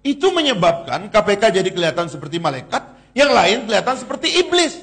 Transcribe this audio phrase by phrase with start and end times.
[0.00, 4.80] Itu menyebabkan KPK jadi kelihatan seperti malaikat, yang lain kelihatan seperti iblis.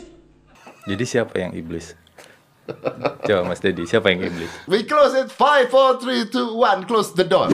[0.86, 1.98] Jadi siapa yang iblis?
[3.24, 4.52] Coba Mas Dedi, siapa yang iblis?
[4.68, 7.48] We close it 5, 4, 3, 2, 1 Close the door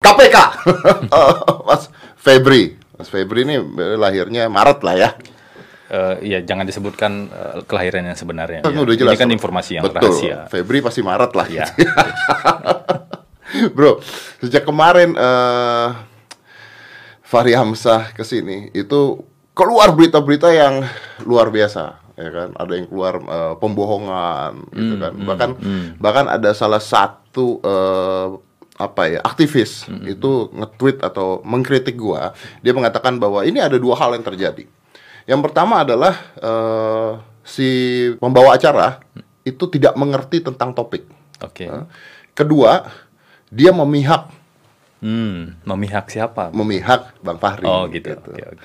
[0.00, 0.36] KPK
[1.12, 5.10] Oh, Mas Febri Mas Febri ini lahirnya Maret lah ya
[5.92, 8.64] Eh, ya jangan disebutkan eh, kelahiran yang sebenarnya.
[8.64, 8.80] Kan ya.
[8.80, 10.00] udah jelas Ini kan informasi yang Betul.
[10.00, 10.48] rahasia.
[10.48, 11.68] Febri pasti Maret lah Ya.
[13.76, 14.02] Bro,
[14.42, 15.88] sejak kemarin eh
[17.22, 19.24] Fahri Hamzah ke sini itu
[19.56, 20.84] keluar berita-berita yang
[21.24, 22.48] luar biasa, ya kan?
[22.60, 25.12] Ada yang keluar eh, pembohongan, gitu kan?
[25.16, 25.50] Bahkan
[25.96, 28.28] bahkan ada salah satu eh,
[28.80, 32.36] apa ya aktivis itu nge-tweet atau mengkritik gua.
[32.60, 34.68] Dia mengatakan bahwa ini ada dua hal yang terjadi.
[35.24, 37.10] Yang pertama adalah eh,
[37.46, 37.68] si
[38.20, 39.00] pembawa acara
[39.42, 41.08] itu tidak mengerti tentang topik.
[41.40, 41.66] Oke.
[42.32, 42.86] Kedua,
[43.52, 44.32] dia memihak
[45.02, 46.54] Hmm, memihak siapa?
[46.54, 47.66] memihak Bang Fahri.
[47.66, 48.14] Oh gitu.
[48.14, 48.62] Oke, oke.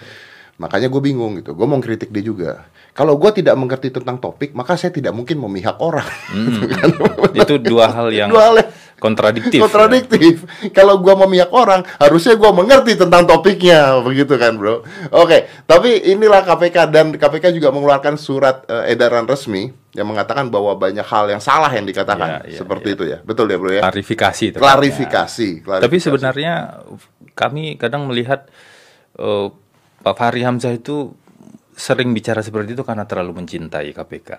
[0.62, 1.58] Makanya gue bingung gitu.
[1.58, 2.70] Gue mau kritik dia juga.
[2.94, 6.06] Kalau gue tidak mengerti tentang topik, maka saya tidak mungkin memihak orang.
[6.30, 6.62] Hmm.
[7.42, 9.60] Itu dua hal yang Dua hal yang kontradiktif.
[9.60, 9.64] ya.
[9.66, 10.36] kontradiktif.
[10.74, 14.82] Kalau gue memihak orang, harusnya gue mengerti tentang topiknya, begitu kan, bro?
[15.14, 20.78] Oke, tapi inilah KPK dan KPK juga mengeluarkan surat eh, edaran resmi yang mengatakan bahwa
[20.78, 22.96] banyak hal yang salah yang dikatakan, Ya, ya, seperti ya.
[22.98, 23.82] itu ya, betul ya, bro ya?
[23.86, 24.46] Klarifikasi.
[24.58, 25.84] Klarifikasi, klarifikasi.
[25.86, 26.54] Tapi sebenarnya
[27.34, 28.50] kami kadang melihat
[29.18, 29.48] eh,
[30.02, 31.14] Pak Fahri Hamzah itu
[31.78, 34.30] sering bicara seperti itu karena terlalu mencintai KPK.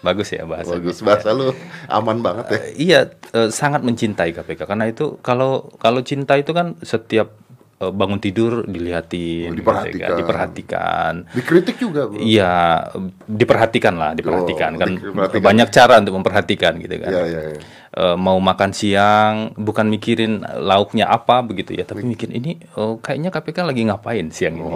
[0.00, 0.72] Bagus ya bahasa.
[0.72, 1.50] bagus bahasa lu
[1.86, 2.56] aman banget ya.
[2.56, 3.00] Eh, iya,
[3.30, 7.32] eh, sangat mencintai KPK karena itu kalau kalau cinta itu kan setiap
[7.76, 9.90] eh, bangun tidur dilihatin, Oh, diperhatikan.
[9.90, 11.12] gitu kan, diperhatikan.
[11.32, 12.16] Dikritik juga, bro.
[12.16, 12.86] Iya,
[13.26, 15.40] diperhatikan lah, diperhatikan Oh, kan diperhatikan.
[15.42, 17.10] banyak cara untuk memperhatikan gitu kan.
[17.10, 17.60] Iya, iya, iya.
[17.90, 23.28] Eh, mau makan siang bukan mikirin lauknya apa begitu ya, tapi mikir ini oh, kayaknya
[23.28, 24.70] KPK lagi ngapain siang ini.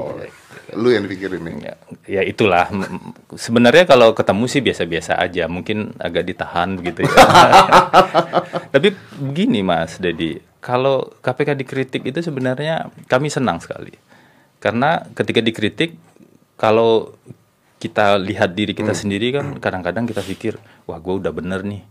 [0.73, 1.55] Lu yang dipikirin nih.
[1.61, 1.75] Ya,
[2.09, 2.73] ya itulah.
[2.73, 7.13] M- m- Sebenarnya kalau ketemu sih biasa-biasa aja, mungkin agak ditahan begitu ya.
[8.75, 13.93] Tapi begini Mas Dedi, kalau KPK dikritik itu sebenarnya kami senang sekali.
[14.57, 16.01] Karena ketika dikritik,
[16.57, 17.13] kalau
[17.77, 20.57] kita lihat diri kita sendiri kan kadang-kadang kita pikir,
[20.89, 21.85] wah gue udah bener nih.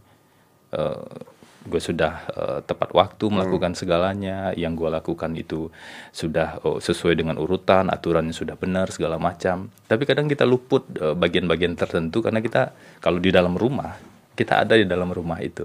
[1.64, 4.52] Gue sudah eh, tepat waktu melakukan segalanya.
[4.54, 5.72] Yang gue lakukan itu
[6.12, 9.72] sudah oh, sesuai dengan urutan aturannya sudah benar segala macam.
[9.88, 13.96] Tapi kadang kita luput eh, bagian-bagian tertentu karena kita kalau di dalam rumah
[14.34, 15.64] kita ada di dalam rumah itu.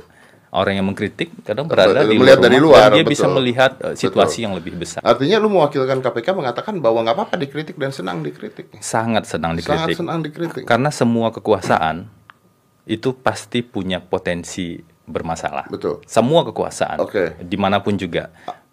[0.49, 3.37] Orang yang mengkritik kadang berada di Melihat luar dari luar, dan dia bisa betul.
[3.37, 5.05] melihat eh, situasi yang lebih besar.
[5.05, 8.73] Artinya lu mewakilkan KPK mengatakan bahwa nggak apa-apa dikritik dan senang dikritik.
[8.81, 9.97] sangat senang Sangat dikritik.
[10.01, 10.65] senang dikritik.
[10.65, 12.09] karena semua kekuasaan
[12.89, 15.67] itu pasti punya potensi bermasalah.
[15.73, 16.05] Betul.
[16.05, 17.35] Semua kekuasaan, Oke.
[17.41, 18.29] di mana pun juga.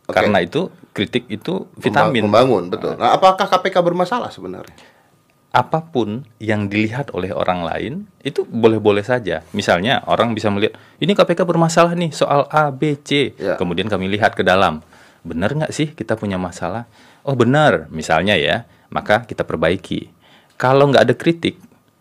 [0.06, 0.14] oke.
[0.14, 2.28] Karena itu kritik itu vitamin.
[2.28, 3.00] Membangun, betul.
[3.00, 4.76] Nah, apakah KPK bermasalah sebenarnya?
[5.56, 9.40] Apa pun yang dilihat oleh orang lain itu boleh-boleh saja.
[9.56, 13.32] Misalnya orang bisa melihat ini KPK bermasalah nih soal A, B, C.
[13.40, 13.56] Ya.
[13.56, 14.84] Kemudian kami lihat ke dalam,
[15.24, 16.92] benar nggak sih kita punya masalah?
[17.24, 20.12] Oh benar, misalnya ya, maka kita perbaiki.
[20.60, 21.56] Kalau nggak ada kritik,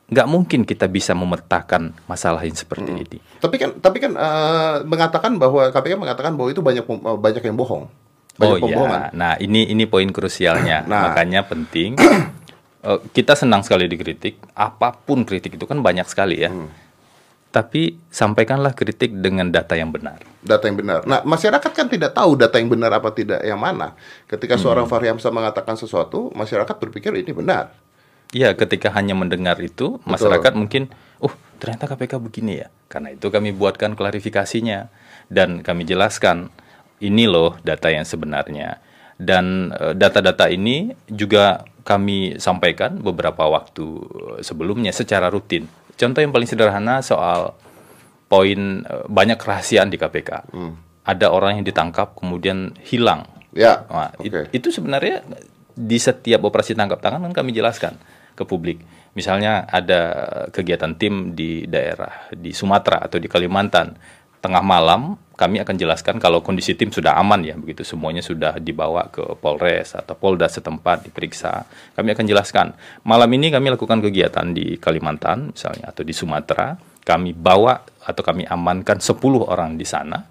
[0.04, 3.02] nggak mungkin kita bisa memetakan masalah yang seperti Hmm.
[3.02, 3.18] ini.
[3.40, 7.56] Tapi kan tapi kan eh, mengatakan bahwa KPK mengatakan bahwa itu banyak eh, banyak yang
[7.56, 7.88] bohong.
[8.34, 9.00] Banyak oh pembohongan.
[9.00, 10.84] ya, nah ini ini poin krusialnya.
[10.84, 11.08] Nah.
[11.08, 11.96] Makanya penting.
[12.84, 14.36] eh, kita senang sekali dikritik.
[14.52, 16.52] Apa pun kritik itu kan banyak sekali ya.
[16.52, 16.68] Hmm.
[17.48, 20.18] Tapi sampaikanlah kritik dengan data yang benar.
[20.42, 21.06] Data yang benar.
[21.06, 23.94] Nah, masyarakat kan tidak tahu data yang benar apa tidak yang mana.
[24.26, 24.62] Ketika Hmm.
[24.66, 27.70] seorang Fahri Hamzah mengatakan sesuatu, masyarakat berpikir ini benar.
[28.34, 30.90] Iya, ketika hanya mendengar itu, masyarakat mungkin,
[31.22, 31.30] oh
[31.62, 32.68] ternyata KPK begini ya.
[32.90, 34.90] Karena itu kami buatkan klarifikasinya
[35.30, 36.50] dan kami jelaskan
[36.98, 38.82] ini loh data yang sebenarnya.
[39.14, 45.70] Dan eh, data-data ini juga kami sampaikan beberapa waktu eh, sebelumnya secara rutin.
[45.94, 47.54] Contoh yang paling sederhana soal
[48.26, 50.50] poin eh, banyak kerahasiaan di KPK.
[51.06, 53.30] Ada orang yang ditangkap kemudian hilang.
[53.54, 53.86] Ya.
[54.18, 54.40] It- Oke.
[54.50, 55.22] itu sebenarnya
[55.74, 57.98] di setiap operasi tangkap tangan kan kami jelaskan
[58.34, 58.82] ke publik.
[59.14, 60.02] Misalnya ada
[60.50, 63.94] kegiatan tim di daerah di Sumatera atau di Kalimantan,
[64.42, 69.10] tengah malam kami akan jelaskan kalau kondisi tim sudah aman ya, begitu semuanya sudah dibawa
[69.10, 71.66] ke Polres atau Polda setempat diperiksa.
[71.94, 72.66] Kami akan jelaskan.
[73.02, 78.46] Malam ini kami lakukan kegiatan di Kalimantan misalnya atau di Sumatera, kami bawa atau kami
[78.46, 80.22] amankan 10 orang di sana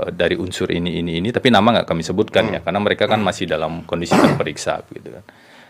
[0.00, 3.20] eh, dari unsur ini ini ini tapi nama nggak kami sebutkan ya karena mereka kan
[3.20, 5.24] masih dalam kondisi terperiksa gitu kan.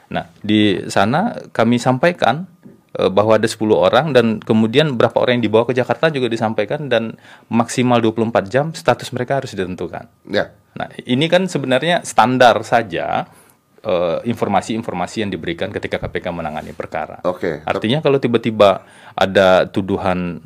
[0.08, 2.49] Nah, di sana kami sampaikan
[2.96, 6.88] eh, bahwa ada 10 orang dan kemudian berapa orang yang dibawa ke Jakarta juga disampaikan
[6.88, 7.16] dan
[7.52, 10.08] maksimal 24 jam status mereka harus ditentukan.
[10.28, 10.52] Ya.
[10.76, 13.28] Nah, ini kan sebenarnya standar saja
[13.84, 17.20] eh, informasi-informasi yang diberikan ketika KPK menangani perkara.
[17.28, 17.60] Oke.
[17.69, 20.40] Artinya kalau tiba-tiba ada tuduhan,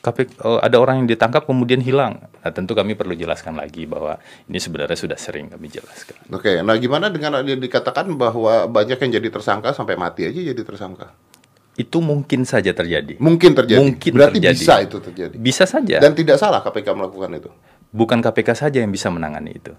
[0.00, 4.16] KPK, oh, ada orang yang ditangkap kemudian hilang, nah, tentu kami perlu jelaskan lagi bahwa
[4.48, 6.16] ini sebenarnya sudah sering kami jelaskan.
[6.32, 11.12] Oke, nah gimana dengan dikatakan bahwa banyak yang jadi tersangka sampai mati aja jadi tersangka?
[11.76, 13.20] Itu mungkin saja terjadi.
[13.20, 13.80] Mungkin terjadi.
[13.80, 14.56] Mungkin Berarti terjadi.
[14.56, 15.34] bisa itu terjadi.
[15.36, 15.96] Bisa saja.
[16.00, 17.50] Dan tidak salah KPK melakukan itu.
[17.90, 19.74] bukan KPK saja yang bisa menangani itu.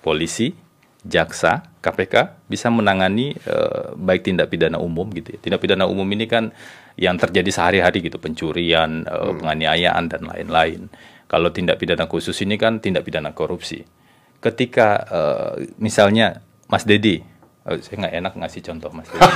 [0.00, 0.56] Polisi,
[1.04, 5.38] jaksa, KPK bisa menangani eh, baik tindak pidana umum gitu ya.
[5.40, 6.52] Tindak pidana umum ini kan
[7.00, 10.92] yang terjadi sehari-hari gitu, pencurian, eh, penganiayaan dan lain-lain.
[11.24, 13.80] Kalau tindak pidana khusus ini kan tindak pidana korupsi.
[14.38, 17.24] Ketika eh, misalnya Mas Dedi,
[17.64, 19.20] eh, saya nggak enak ngasih contoh Mas Dedi.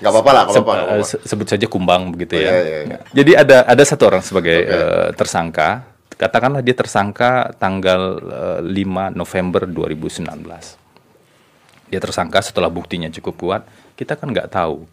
[0.00, 0.72] Gak apa-apa lah, gak Seb- apa-apa.
[0.72, 1.10] nggak eh, apa-apa.
[1.12, 2.48] se- sebut saja kumbang begitu Oh, ya.
[2.48, 2.98] iya, iya, iya.
[3.12, 5.84] Jadi ada ada satu orang sebagai eh, tersangka,
[6.16, 10.24] katakanlah dia tersangka tanggal eh, 5 November 2019.
[11.90, 13.62] Dia tersangka setelah buktinya cukup kuat,
[13.92, 14.88] kita kan nggak tahu.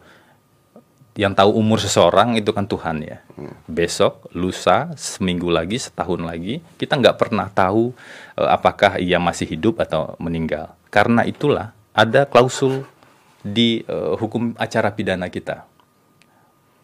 [1.18, 3.18] Yang tahu umur seseorang itu kan Tuhan ya.
[3.66, 7.90] Besok, lusa, seminggu lagi, setahun lagi, kita nggak pernah tahu
[8.38, 10.78] eh, apakah ia masih hidup atau meninggal.
[10.94, 12.86] Karena itulah ada klausul
[13.42, 15.66] di eh, hukum acara pidana kita.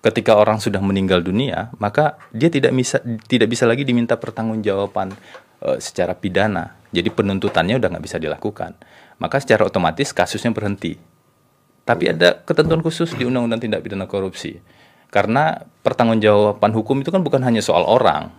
[0.03, 5.13] Ketika orang sudah meninggal dunia, maka dia tidak bisa tidak bisa lagi diminta pertanggungjawaban
[5.61, 6.73] eh, secara pidana.
[6.89, 8.73] Jadi penuntutannya udah nggak bisa dilakukan.
[9.21, 11.12] Maka secara otomatis kasusnya berhenti.
[11.83, 14.55] Tapi ada ketentuan khusus di Undang-Undang Tindak Pidana Korupsi.
[15.11, 18.31] Karena pertanggungjawaban hukum itu kan bukan hanya soal orang.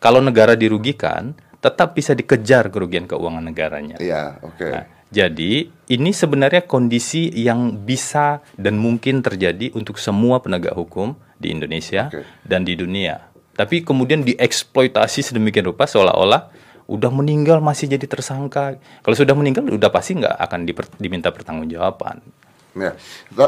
[0.00, 3.96] Kalau negara dirugikan, tetap bisa dikejar kerugian keuangan negaranya.
[4.00, 4.68] Iya, oke.
[4.70, 11.54] Nah, jadi ini sebenarnya kondisi yang bisa dan mungkin terjadi untuk semua penegak hukum di
[11.54, 12.26] Indonesia Oke.
[12.42, 13.30] dan di dunia.
[13.54, 16.52] Tapi kemudian dieksploitasi sedemikian rupa seolah-olah
[16.90, 18.76] udah meninggal masih jadi tersangka.
[19.00, 22.20] Kalau sudah meninggal udah pasti nggak akan diper- diminta pertanggungjawaban.
[22.76, 22.92] Ya,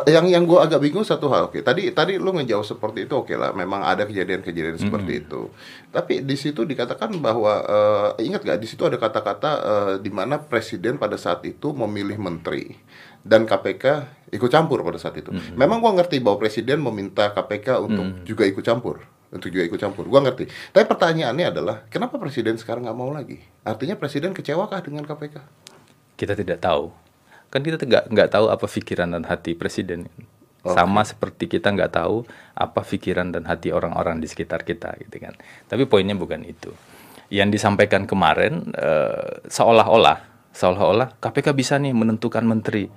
[0.09, 1.53] yang yang gue agak bingung satu hal.
[1.53, 3.53] Oke, tadi tadi lu ngejauh seperti itu, oke lah.
[3.53, 5.53] Memang ada kejadian-kejadian seperti itu.
[5.93, 10.41] Tapi di situ dikatakan bahwa eh, ingat gak di situ ada kata-kata eh, di mana
[10.41, 12.73] presiden pada saat itu memilih menteri
[13.21, 13.85] dan KPK
[14.33, 15.29] ikut campur pada saat itu.
[15.53, 20.09] Memang gua ngerti bahwa presiden meminta KPK untuk juga ikut campur, untuk juga ikut campur.
[20.09, 20.49] Gua ngerti.
[20.73, 23.45] Tapi pertanyaannya adalah kenapa presiden sekarang nggak mau lagi?
[23.61, 25.37] Artinya presiden kecewakah dengan KPK?
[26.17, 27.08] Kita tidak tahu.
[27.49, 30.09] Kan kita nggak nggak tahu apa pikiran dan hati presiden.
[30.69, 35.33] Sama seperti kita nggak tahu apa pikiran dan hati orang-orang di sekitar kita gitu kan.
[35.65, 36.75] Tapi poinnya bukan itu.
[37.33, 42.91] Yang disampaikan kemarin eh, seolah-olah seolah-olah KPK bisa nih menentukan menteri.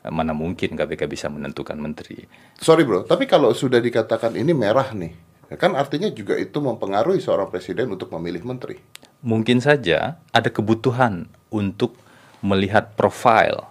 [0.00, 2.22] Eh, Mana mungkin KPK bisa menentukan menteri.
[2.56, 5.12] Sorry bro, tapi kalau sudah dikatakan ini merah nih,
[5.58, 8.78] kan artinya juga itu mempengaruhi seorang presiden untuk memilih menteri.
[9.20, 11.98] Mungkin saja ada kebutuhan untuk
[12.40, 13.66] melihat profil.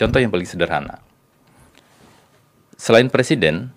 [0.00, 1.04] Contoh yang paling sederhana.
[2.80, 3.68] Selain presiden,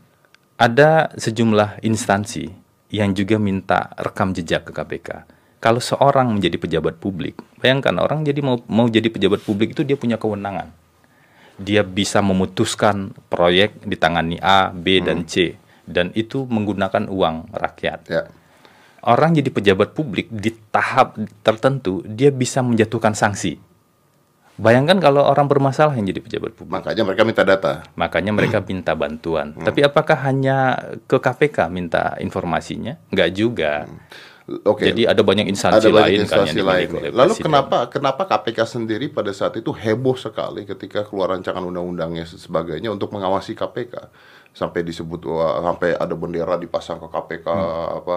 [0.56, 2.48] ada sejumlah instansi
[2.96, 5.28] yang juga minta rekam jejak ke KPK.
[5.60, 10.00] Kalau seorang menjadi pejabat publik, bayangkan orang jadi mau mau jadi pejabat publik itu dia
[10.00, 10.72] punya kewenangan.
[11.60, 18.24] Dia bisa memutuskan proyek ditangani A, B, dan C dan itu menggunakan uang rakyat Ya,
[19.04, 23.60] orang jadi pejabat publik di tahap tertentu dia bisa menjatuhkan sanksi.
[24.54, 27.74] Bayangkan kalau orang bermasalah yang jadi pejabat publik, makanya mereka minta data.
[27.98, 29.58] makanya mereka minta bantuan.
[29.58, 30.78] Tapi apakah hanya
[31.10, 33.02] ke KPK minta informasinya?
[33.10, 33.90] Enggak juga.
[34.68, 34.92] Oke.
[34.92, 36.88] Jadi ada banyak instansi ada banyak lain kan instansi yang lain.
[37.16, 37.46] Lalu presiden.
[37.48, 42.92] kenapa kenapa KPK sendiri pada saat itu heboh sekali ketika keluar rancangan undang-undangnya dan sebagainya
[42.92, 44.12] untuk mengawasi KPK
[44.52, 47.98] sampai disebut wah, sampai ada bendera dipasang ke KPK Hmm.
[48.04, 48.16] apa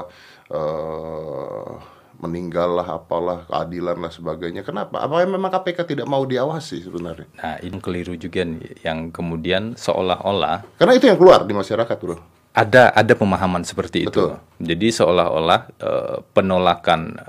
[0.50, 4.64] eh, meninggal lah apalah keadilan lah sebagainya.
[4.64, 5.04] Kenapa?
[5.04, 7.28] Apa memang KPK tidak mau diawasi sebenarnya?
[7.36, 12.16] Nah, ini keliru juga nih yang kemudian seolah-olah Karena itu yang keluar di masyarakat, Bro.
[12.56, 14.32] ada ada pemahaman seperti itu.
[14.32, 14.40] Betul.
[14.64, 17.20] Jadi seolah-olah eh, penolakan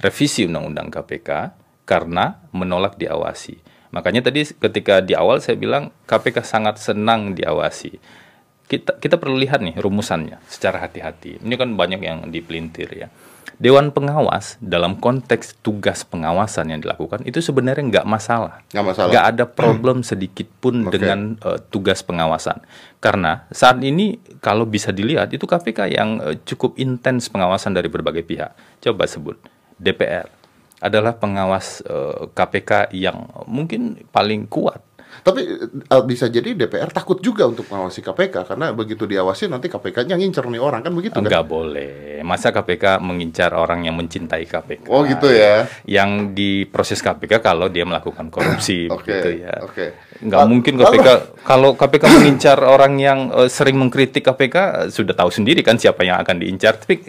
[0.00, 1.30] revisi undang-undang KPK
[1.88, 3.56] karena menolak diawasi.
[3.94, 7.96] Makanya tadi ketika di awal saya bilang KPK sangat senang diawasi.
[8.66, 11.38] Kita kita perlu lihat nih rumusannya secara hati-hati.
[11.40, 13.08] Ini kan banyak yang dipelintir ya.
[13.56, 18.60] Dewan pengawas dalam konteks tugas pengawasan yang dilakukan itu sebenarnya nggak masalah.
[18.74, 19.10] Nggak masalah.
[19.10, 20.98] Nggak ada problem sedikit pun Oke.
[20.98, 22.60] dengan eh, tugas pengawasan.
[23.00, 28.26] Karena saat ini kalau bisa dilihat itu KPK yang eh, cukup intens pengawasan dari berbagai
[28.28, 28.82] pihak.
[28.84, 29.40] Coba sebut
[29.80, 30.28] DPR
[30.84, 34.85] adalah pengawas eh, KPK yang mungkin paling kuat.
[35.26, 35.42] Tapi
[35.82, 40.46] eh, bisa jadi DPR takut juga untuk mengawasi KPK karena begitu diawasi nanti KPK-nya ngincer
[40.46, 41.26] nih orang kan begitu kan?
[41.26, 42.22] Enggak boleh.
[42.22, 44.86] Masa KPK mengincar orang yang mencintai KPK?
[44.86, 45.66] Oh gitu ya.
[45.82, 49.66] Yang diproses KPK kalau dia melakukan korupsi Oke, begitu ya.
[49.66, 49.86] oke.
[50.22, 51.08] Nggak Lalu- mungkin KPK
[51.42, 56.06] kalau KPK mengincar orang yang eh, sering mengkritik KPK eh, sudah tahu sendiri kan siapa
[56.06, 56.78] yang akan diincar.
[56.78, 57.02] Tapi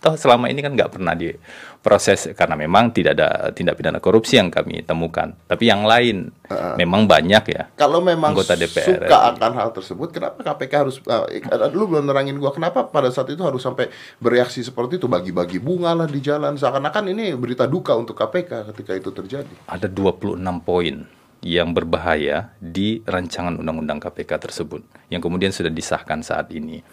[0.00, 4.48] toh selama ini kan nggak pernah diproses karena memang tidak ada tindak pidana korupsi yang
[4.48, 5.36] kami temukan.
[5.44, 6.32] Tapi yang lain
[6.80, 7.62] memang banyak ya.
[7.76, 9.28] Kalau memang Anggota DPR suka RI.
[9.36, 10.96] akan hal tersebut, kenapa KPK harus?
[11.04, 11.44] eh,
[11.76, 15.92] lu belum nerangin gua kenapa pada saat itu harus sampai bereaksi seperti itu, bagi-bagi bunga
[15.92, 19.54] lah di jalan, seakan-akan ini berita duka untuk KPK ketika itu terjadi.
[19.68, 21.04] ada 26 poin
[21.40, 26.84] yang berbahaya di rancangan undang-undang KPK tersebut yang kemudian sudah disahkan saat ini.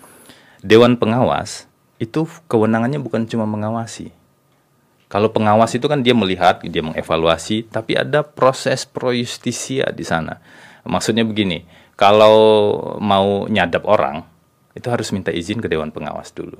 [0.63, 1.66] Dewan pengawas
[1.97, 4.13] itu kewenangannya bukan cuma mengawasi.
[5.07, 10.43] Kalau pengawas itu kan dia melihat, dia mengevaluasi, tapi ada proses pro justisia di sana.
[10.83, 11.63] Maksudnya begini,
[11.95, 12.35] kalau
[12.99, 14.27] mau nyadap orang,
[14.75, 16.59] itu harus minta izin ke dewan pengawas dulu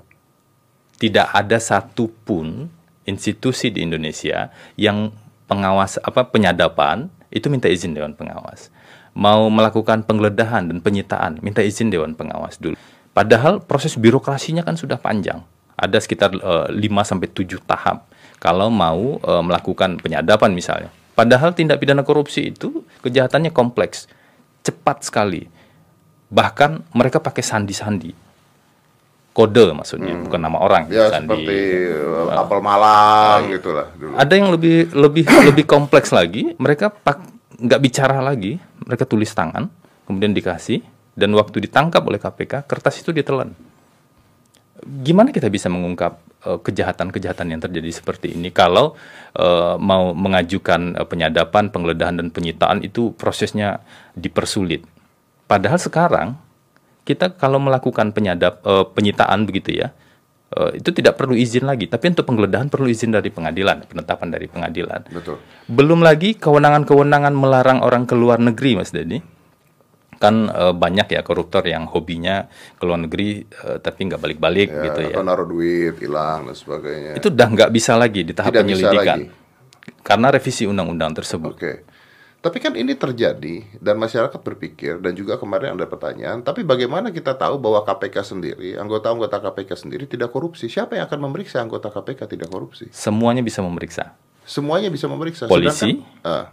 [0.98, 2.68] tidak ada satupun
[3.06, 5.14] institusi di Indonesia yang
[5.48, 8.74] pengawas apa penyadapan itu minta izin dewan pengawas.
[9.18, 12.76] Mau melakukan penggeledahan dan penyitaan minta izin dewan pengawas dulu.
[13.18, 15.42] Padahal proses birokrasinya kan sudah panjang.
[15.74, 18.06] Ada sekitar eh, 5 sampai 7 tahap
[18.38, 20.94] kalau mau eh, melakukan penyadapan misalnya.
[21.18, 24.06] Padahal tindak pidana korupsi itu kejahatannya kompleks,
[24.62, 25.50] cepat sekali.
[26.30, 28.28] Bahkan mereka pakai sandi-sandi
[29.38, 31.30] kode maksudnya bukan nama orang Ya sandi.
[31.30, 31.58] seperti
[31.94, 34.18] eh, apel Malang gitulah dulu.
[34.18, 37.22] ada yang lebih lebih lebih kompleks lagi mereka pak
[37.62, 39.70] nggak bicara lagi mereka tulis tangan
[40.10, 40.82] kemudian dikasih
[41.18, 43.58] dan waktu ditangkap oleh KPK kertas itu ditelan.
[44.78, 48.94] Gimana kita bisa mengungkap eh, kejahatan-kejahatan yang terjadi seperti ini kalau
[49.34, 53.82] eh, mau mengajukan eh, penyadapan penggeledahan dan penyitaan itu prosesnya
[54.14, 54.86] dipersulit?
[55.50, 56.38] Padahal sekarang
[57.10, 59.90] kita kalau melakukan penyadap eh, penyitaan begitu ya
[60.54, 61.90] eh, itu tidak perlu izin lagi.
[61.90, 65.10] Tapi untuk penggeledahan perlu izin dari pengadilan penetapan dari pengadilan.
[65.10, 65.42] Betul.
[65.66, 69.37] belum lagi kewenangan-kewenangan melarang orang ke luar negeri Mas Dedi
[70.18, 74.84] kan eh, banyak ya koruptor yang hobinya ke luar negeri eh, tapi nggak balik-balik Ya,
[74.86, 77.14] gitu ya atau naruh duit hilang dan sebagainya.
[77.16, 79.20] itu udah nggak bisa lagi di tahap Tidak penyelidikan
[80.02, 81.74] karena revisi undang-undang tersebut Oke.
[82.38, 87.34] Tapi kan ini terjadi dan masyarakat berpikir dan juga kemarin ada pertanyaan, tapi bagaimana kita
[87.34, 90.70] tahu bahwa KPK sendiri, anggota-anggota KPK sendiri tidak korupsi?
[90.70, 92.88] Siapa yang akan memeriksa anggota KPK tidak korupsi?
[92.90, 94.16] semuanya bisa memeriksa
[94.48, 95.44] Semuanya bisa memeriksa.
[95.46, 95.98] Polisi?
[96.00, 96.46] Sedangkan- Ah.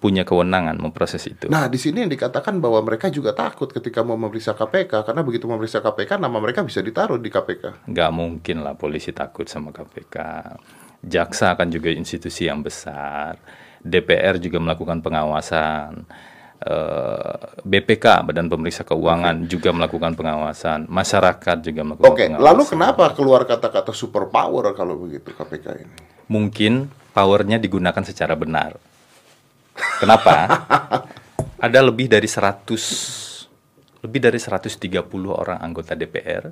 [0.00, 4.16] Punya kewenangan memproses itu Nah, di sini yang dikatakan bahwa mereka juga takut ketika mau
[4.16, 7.84] memeriksa KPK karena begitu memeriksa KPK nama mereka bisa ditaruh di KPK.
[7.84, 10.16] nggak mungkin lah polisi takut sama KPK.
[11.04, 13.36] Jaksa kan juga institusi yang besar.
[13.80, 16.04] DPR juga melakukan pengawasan.
[16.60, 20.84] Eh, BPK Badan Pemeriksa Keuangan juga melakukan pengawasan.
[20.92, 22.44] Masyarakat juga melakukan Oke, pengawasan.
[22.44, 25.94] lalu kenapa keluar kata-kata super power kalau begitu KPK ini?
[26.28, 28.76] Mungkin powernya digunakan secara benar.
[29.76, 30.34] Kenapa?
[31.66, 33.20] Ada lebih dari 100
[34.00, 34.80] lebih dari 130
[35.28, 36.48] orang anggota DPR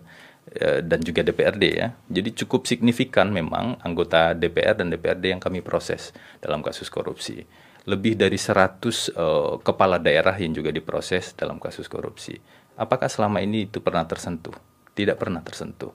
[0.52, 1.88] eh, dan juga DPRD ya.
[2.08, 6.12] Jadi cukup signifikan memang anggota DPR dan DPRD yang kami proses
[6.44, 7.40] dalam kasus korupsi.
[7.88, 12.36] Lebih dari 100 eh, kepala daerah yang juga diproses dalam kasus korupsi.
[12.76, 14.54] Apakah selama ini itu pernah tersentuh?
[14.92, 15.90] Tidak pernah tersentuh.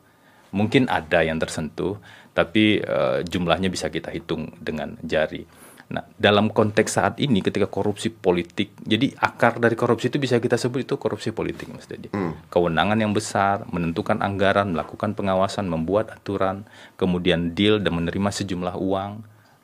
[0.54, 2.02] Mungkin ada yang tersentuh,
[2.34, 5.46] tapi eh, jumlahnya bisa kita hitung dengan jari.
[5.92, 10.56] Nah, dalam konteks saat ini ketika korupsi politik, jadi akar dari korupsi itu bisa kita
[10.56, 12.08] sebut itu korupsi politik, Mas Dedi.
[12.48, 16.64] Kewenangan yang besar, menentukan anggaran, melakukan pengawasan, membuat aturan,
[16.96, 19.12] kemudian deal dan menerima sejumlah uang.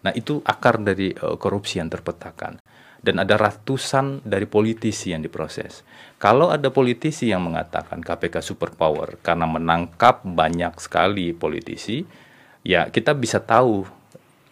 [0.03, 2.59] Nah, itu akar dari eh, korupsi yang terpetakan.
[2.99, 5.87] Dan ada ratusan dari politisi yang diproses.
[6.19, 12.03] Kalau ada politisi yang mengatakan KPK superpower karena menangkap banyak sekali politisi,
[12.59, 13.87] ya kita bisa tahu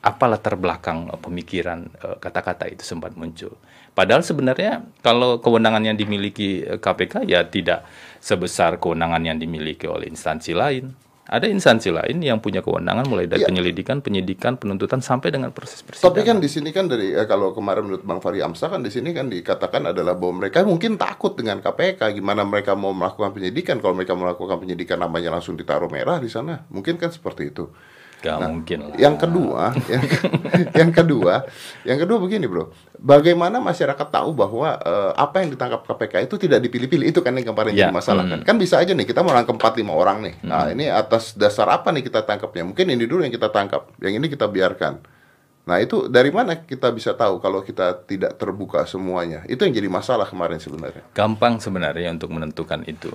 [0.01, 3.53] apa latar belakang eh, pemikiran eh, kata-kata itu sempat muncul.
[3.97, 7.83] Padahal sebenarnya kalau kewenangan yang dimiliki eh, KPK ya tidak
[8.21, 10.93] sebesar kewenangan yang dimiliki oleh instansi lain.
[11.27, 13.51] Ada instansi lain yang punya kewenangan mulai dari Iya.
[13.51, 16.07] penyelidikan, penyidikan, penuntutan sampai dengan proses persidangan.
[16.15, 18.87] Tapi kan di sini kan dari eh, kalau kemarin menurut Bang Fahri Amsah kan di
[18.87, 23.83] sini kan dikatakan adalah bahwa mereka mungkin takut dengan KPK gimana mereka mau melakukan penyidikan
[23.83, 26.63] kalau mereka melakukan penyidikan namanya langsung ditaruh merah di sana.
[26.71, 27.67] Mungkin kan seperti itu.
[28.17, 28.97] Gak mungkin lah.
[28.97, 30.03] Yang kedua, yang,
[30.81, 31.33] yang kedua,
[31.85, 36.65] yang kedua begini bro, bagaimana masyarakat tahu bahwa eh, apa yang ditangkap KPK itu tidak
[36.65, 38.39] dipilih-pilih itu kan yang kemarin Ya, jadi masalah kan?
[38.41, 40.35] Kan bisa aja nih kita mau nangkep empat lima orang nih.
[40.41, 42.65] Nah ini atas dasar apa nih kita tangkapnya?
[42.65, 44.97] Mungkin ini dulu yang kita tangkap, yang ini kita biarkan.
[45.67, 49.45] Nah itu dari mana kita bisa tahu kalau kita tidak terbuka semuanya?
[49.45, 51.05] Itu yang jadi masalah kemarin sebenarnya.
[51.13, 53.13] Gampang sebenarnya untuk menentukan itu.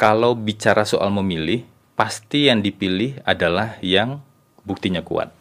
[0.00, 1.62] Kalau bicara soal memilih,
[1.96, 4.20] pasti yang dipilih adalah yang
[4.62, 5.32] buktinya kuat.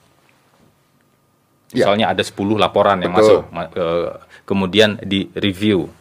[1.76, 1.84] Ya.
[1.84, 3.44] Misalnya ada 10 laporan yang Betul.
[3.44, 4.10] masuk, ma- eh,
[4.48, 5.92] kemudian di review,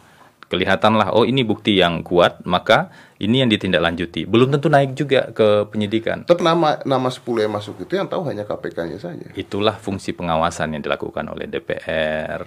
[0.47, 4.27] kelihatanlah oh ini bukti yang kuat, maka ini yang ditindaklanjuti.
[4.27, 6.27] Belum tentu naik juga ke penyidikan.
[6.27, 9.27] Tetap nama nama 10 yang masuk itu yang tahu hanya KPK-nya saja.
[9.33, 12.43] Itulah fungsi pengawasan yang dilakukan oleh DPR,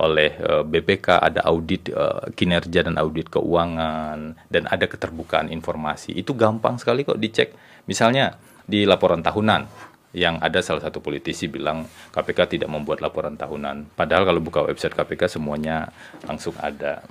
[0.00, 6.16] oleh eh, BPK, ada audit eh, kinerja dan audit keuangan, dan ada keterbukaan informasi.
[6.16, 7.52] Itu gampang sekali kok dicek.
[7.86, 11.84] Misalnya di laporan tahunan, yang ada salah satu politisi bilang
[12.16, 13.92] KPK tidak membuat laporan tahunan.
[13.92, 15.92] Padahal kalau buka website KPK semuanya
[16.24, 17.04] langsung ada.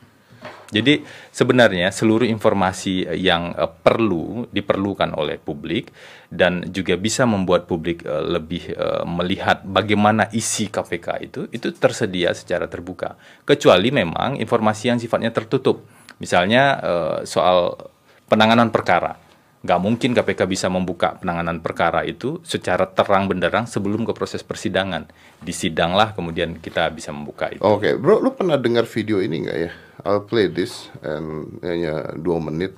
[0.74, 5.94] Jadi sebenarnya seluruh informasi yang eh, perlu diperlukan oleh publik
[6.34, 12.34] dan juga bisa membuat publik eh, lebih eh, melihat bagaimana isi KPK itu itu tersedia
[12.34, 13.14] secara terbuka.
[13.46, 15.86] Kecuali memang informasi yang sifatnya tertutup.
[16.18, 17.78] Misalnya eh, soal
[18.26, 19.22] penanganan perkara.
[19.66, 25.10] Nggak mungkin KPK bisa membuka penanganan perkara itu secara terang benderang sebelum ke proses persidangan.
[25.42, 27.66] Disidanglah kemudian kita bisa membuka itu.
[27.66, 29.72] Oke, bro, lu pernah dengar video ini nggak ya?
[30.02, 32.76] I'll play this and hanya dua menit.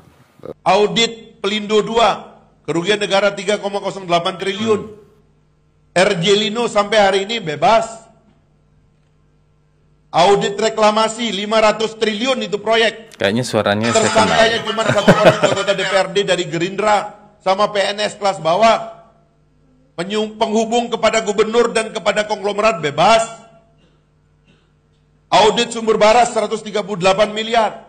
[0.62, 4.04] Audit Pelindo 2, kerugian negara 3,08
[4.38, 4.82] triliun.
[5.92, 8.06] RJ Lino sampai hari ini bebas.
[10.08, 13.18] Audit reklamasi 500 triliun itu proyek.
[13.18, 13.88] Kayaknya suaranya.
[13.92, 16.98] Tersangkanya cuma satu orang anggota DPRD dari Gerindra
[17.42, 18.94] sama PNS kelas bawah.
[19.98, 23.26] Penyung- Penghubung kepada gubernur dan kepada konglomerat bebas.
[25.28, 26.72] Audit sumber baras 138
[27.36, 27.84] miliar.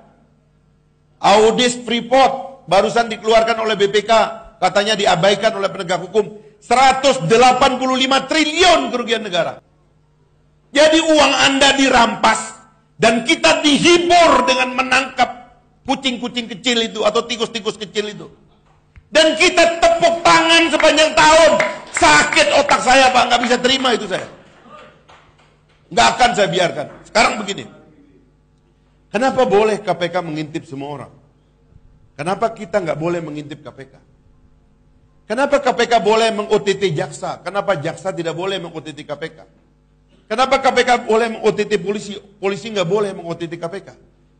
[1.22, 4.10] Audit Freeport barusan dikeluarkan oleh BPK,
[4.58, 6.42] katanya diabaikan oleh penegak hukum.
[6.58, 7.30] 185
[8.26, 9.62] triliun kerugian negara.
[10.74, 12.58] Jadi uang Anda dirampas
[12.98, 15.54] dan kita dihibur dengan menangkap
[15.86, 18.26] kucing-kucing kecil itu atau tikus-tikus kecil itu.
[19.08, 21.52] Dan kita tepuk tangan sepanjang tahun.
[21.96, 24.37] Sakit otak saya Pak, nggak bisa terima itu saya.
[25.88, 26.86] Nggak akan saya biarkan.
[27.08, 27.64] Sekarang begini.
[29.08, 31.12] Kenapa boleh KPK mengintip semua orang?
[32.12, 33.94] Kenapa kita nggak boleh mengintip KPK?
[35.28, 37.40] Kenapa KPK boleh meng-OTT jaksa?
[37.40, 39.38] Kenapa jaksa tidak boleh meng-OTT KPK?
[40.28, 42.12] Kenapa KPK boleh meng-OTT polisi?
[42.16, 43.88] Polisi nggak boleh meng-OTT KPK.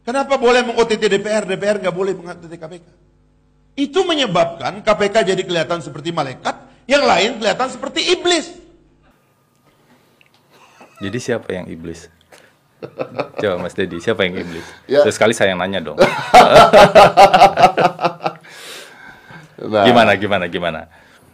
[0.05, 1.45] Kenapa boleh meng-OTT DPR?
[1.49, 2.89] DPR nggak boleh meng-OTT KPK.
[3.77, 6.57] Itu menyebabkan KPK jadi kelihatan seperti malaikat,
[6.89, 8.68] yang lain kelihatan seperti iblis.
[10.99, 12.11] Jadi siapa yang iblis?
[13.39, 14.67] Coba Mas Dedi, siapa yang iblis?
[14.87, 15.03] Ya.
[15.03, 15.99] Sesekali saya yang nanya dong.
[19.59, 20.81] Nah, Gimana, gimana, gimana?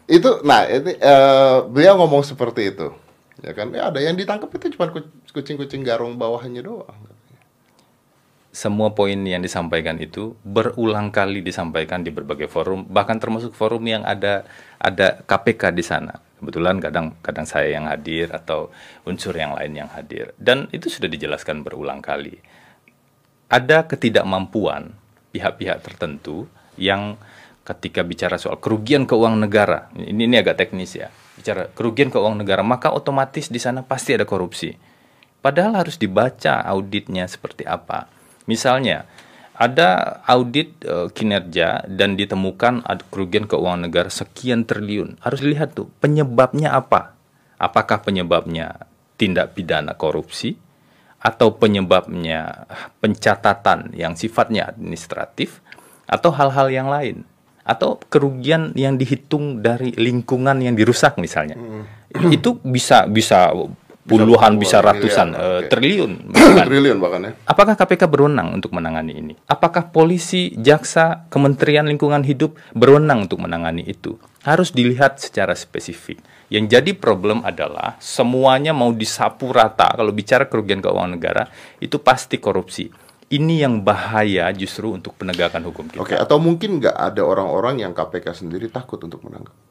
[0.09, 2.89] Itu, nah ini eh, beliau ngomong seperti itu,
[3.45, 3.69] ya kan?
[3.69, 6.97] Ya ada yang ditangkap itu cuma ku- kucing-kucing garong bawahnya doang.
[8.49, 14.01] Semua poin yang disampaikan itu berulang kali disampaikan di berbagai forum, bahkan termasuk forum yang
[14.09, 14.49] ada
[14.81, 16.24] ada KPK di sana.
[16.41, 18.75] Kebetulan kadang kadang saya yang hadir atau
[19.07, 20.35] unsur yang lain yang hadir.
[20.37, 22.37] Dan itu sudah dijelaskan berulang kali.
[23.49, 24.93] Ada ketidakmampuan
[25.31, 27.17] pihak-pihak tertentu yang
[27.65, 31.09] ketika bicara soal kerugian keuangan negara, ini ini agak teknis ya.
[31.35, 34.77] Bicara kerugian keuangan negara, maka otomatis di sana pasti ada korupsi.
[35.41, 38.09] Padahal harus dibaca auditnya seperti apa.
[38.49, 39.09] Misalnya,
[39.55, 45.23] ada audit eh, kinerja dan ditemukan ada kerugian keuangan negara sekian triliun.
[45.23, 47.15] Harus dilihat tuh penyebabnya apa.
[47.55, 50.59] Apakah penyebabnya tindak pidana korupsi
[51.23, 52.69] atau penyebabnya
[53.01, 55.65] pencatatan yang sifatnya administratif
[56.05, 57.25] atau hal-hal yang lain
[57.65, 61.57] atau kerugian yang dihitung dari lingkungan yang dirusak misalnya.
[62.29, 63.57] Itu bisa bisa
[64.05, 65.69] puluhan bisa, ratusan miliar, eh, oke.
[65.73, 66.65] triliun bahkan.
[66.69, 67.31] Triliun bahkan ya.
[67.49, 69.35] Apakah KPK berwenang untuk menangani ini?
[69.49, 74.21] Apakah polisi, jaksa, Kementerian Lingkungan Hidup berwenang untuk menangani itu?
[74.45, 76.21] Harus dilihat secara spesifik.
[76.53, 81.43] Yang jadi problem adalah semuanya mau disapu rata kalau bicara kerugian keuangan negara
[81.81, 82.93] itu pasti korupsi.
[83.25, 86.05] Ini yang bahaya justru untuk penegakan hukum kita.
[86.05, 89.64] Oke, atau mungkin nggak ada orang-orang yang KPK sendiri takut untuk menangkap.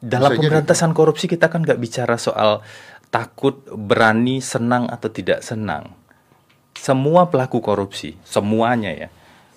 [0.00, 0.40] Dalam Bisa jadi.
[0.48, 2.64] pemberantasan korupsi kita kan nggak bicara soal
[3.12, 5.92] takut, berani, senang atau tidak senang.
[6.72, 9.08] Semua pelaku korupsi, semuanya ya,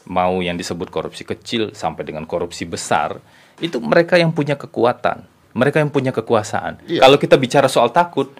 [0.10, 3.24] mau yang disebut korupsi kecil sampai dengan korupsi besar,
[3.64, 5.24] itu mereka yang punya kekuatan,
[5.56, 6.84] mereka yang punya kekuasaan.
[6.92, 7.08] Iya.
[7.08, 8.36] Kalau kita bicara soal takut,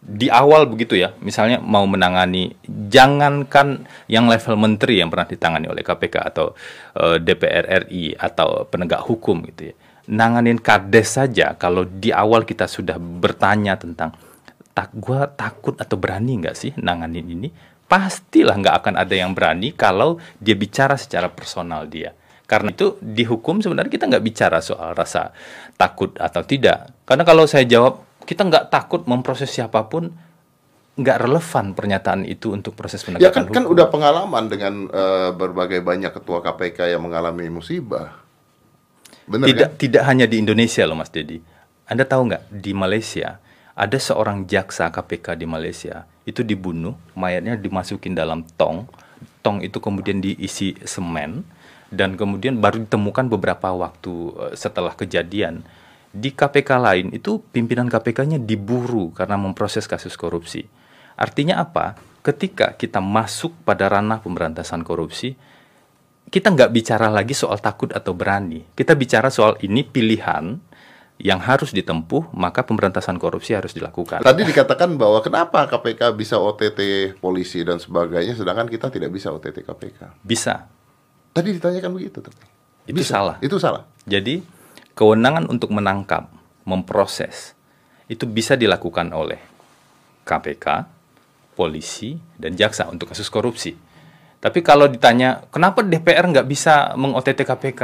[0.00, 5.84] di awal begitu ya, misalnya mau menangani, jangankan yang level menteri yang pernah ditangani oleh
[5.84, 6.56] KPK atau
[6.96, 9.74] eh, DPR RI atau penegak hukum gitu ya.
[10.10, 14.10] Nanganin kades saja kalau di awal kita sudah bertanya tentang
[14.74, 17.48] tak gua takut atau berani nggak sih nanganin ini?
[17.90, 22.14] Pastilah nggak akan ada yang berani kalau dia bicara secara personal dia.
[22.46, 25.30] Karena itu di hukum sebenarnya kita nggak bicara soal rasa
[25.78, 27.06] takut atau tidak.
[27.06, 30.10] Karena kalau saya jawab kita nggak takut memproses siapa pun
[31.00, 35.30] nggak relevan pernyataan itu untuk proses penegakan Ya kan hukum kan udah pengalaman dengan eh,
[35.34, 38.19] berbagai banyak ketua KPK yang mengalami musibah.
[39.30, 39.78] Bener tidak kan?
[39.78, 41.38] tidak hanya di Indonesia loh Mas Dedi.
[41.86, 43.38] Anda tahu nggak di Malaysia
[43.78, 48.84] ada seorang jaksa KPK di Malaysia itu dibunuh, mayatnya dimasukin dalam tong,
[49.40, 51.46] tong itu kemudian diisi semen
[51.88, 54.12] dan kemudian baru ditemukan beberapa waktu
[54.50, 55.64] eh, setelah kejadian
[56.10, 60.66] di KPK lain itu pimpinan KPK-nya diburu karena memproses kasus korupsi.
[61.14, 61.94] Artinya apa?
[62.20, 65.38] Ketika kita masuk pada ranah pemberantasan korupsi,
[66.30, 68.62] kita nggak bicara lagi soal takut atau berani.
[68.78, 70.62] Kita bicara soal ini pilihan
[71.20, 74.24] yang harus ditempuh, maka pemberantasan korupsi harus dilakukan.
[74.24, 79.60] Tadi dikatakan bahwa kenapa KPK bisa OTT polisi dan sebagainya, sedangkan kita tidak bisa OTT
[79.60, 80.24] KPK.
[80.24, 80.64] Bisa.
[81.34, 82.40] Tadi ditanyakan begitu, tapi
[82.88, 83.36] Itu salah.
[83.44, 83.84] Itu salah.
[84.08, 84.40] Jadi,
[84.96, 86.32] kewenangan untuk menangkap,
[86.64, 87.52] memproses,
[88.08, 89.38] itu bisa dilakukan oleh
[90.24, 90.88] KPK,
[91.52, 93.76] polisi, dan jaksa untuk kasus korupsi.
[94.40, 97.82] Tapi kalau ditanya, kenapa DPR nggak bisa meng-OTT KPK?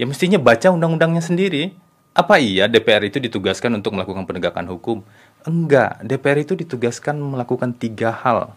[0.00, 1.76] Ya mestinya baca undang-undangnya sendiri.
[2.16, 5.04] Apa iya DPR itu ditugaskan untuk melakukan penegakan hukum?
[5.44, 8.56] Enggak, DPR itu ditugaskan melakukan tiga hal.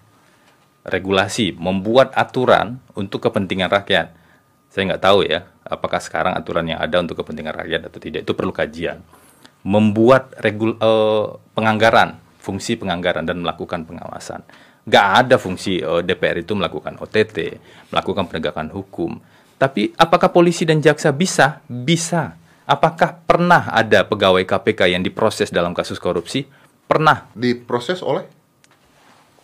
[0.81, 4.15] Regulasi, membuat aturan untuk kepentingan rakyat.
[4.71, 8.33] Saya nggak tahu ya, apakah sekarang aturan yang ada untuk kepentingan rakyat atau tidak, itu
[8.33, 9.03] perlu kajian.
[9.61, 14.41] Membuat regul, eh, penganggaran, fungsi penganggaran dan melakukan pengawasan.
[14.85, 17.61] Nggak ada fungsi eh, DPR itu melakukan OTT,
[17.93, 19.21] melakukan penegakan hukum.
[19.61, 21.61] Tapi apakah polisi dan jaksa bisa?
[21.69, 22.33] Bisa.
[22.65, 26.47] Apakah pernah ada pegawai KPK yang diproses dalam kasus korupsi?
[26.89, 28.25] Pernah Diproses oleh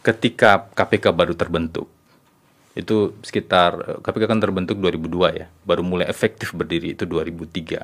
[0.02, 1.91] ketika KPK baru terbentuk.
[2.73, 7.84] Itu sekitar eh, KPK kan terbentuk 2002 ya, baru mulai efektif berdiri itu 2003.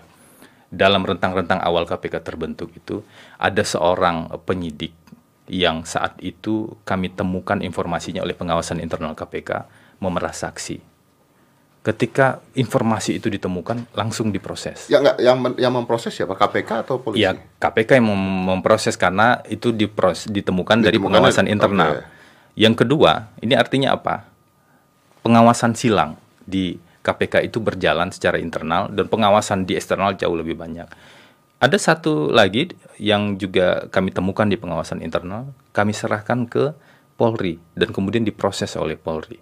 [0.73, 3.05] Dalam rentang-rentang awal KPK terbentuk itu
[3.37, 5.02] ada seorang eh, penyidik
[5.45, 9.67] yang saat itu kami temukan informasinya oleh pengawasan internal KPK
[9.99, 10.79] memerah saksi.
[11.83, 14.87] Ketika informasi itu ditemukan langsung diproses.
[14.87, 16.31] yang nggak yang men- yang memproses siapa?
[16.31, 17.27] KPK atau polisi?
[17.27, 21.91] Ya, KPK yang mem- memproses karena itu dipros, ditemukan dari Ditemukan pengawasan dari- internal.
[21.91, 22.03] oke.
[22.55, 23.11] Yang kedua,
[23.43, 24.31] ini artinya apa?
[25.23, 30.87] Pengawasan silang di KPK itu berjalan secara internal dan pengawasan di eksternal jauh lebih banyak.
[31.63, 36.75] Ada satu lagi yang juga kami temukan di pengawasan internal, kami serahkan ke
[37.15, 39.39] Polri dan kemudian diproses oleh Polri.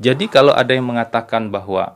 [0.00, 1.92] Jadi kalau ada yang mengatakan bahwa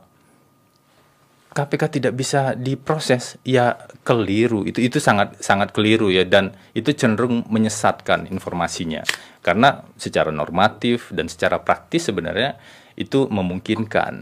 [1.57, 3.73] KPK tidak bisa diproses ya
[4.05, 4.61] keliru.
[4.61, 9.01] Itu itu sangat sangat keliru ya dan itu cenderung menyesatkan informasinya.
[9.41, 12.61] Karena secara normatif dan secara praktis sebenarnya
[12.93, 14.21] itu memungkinkan.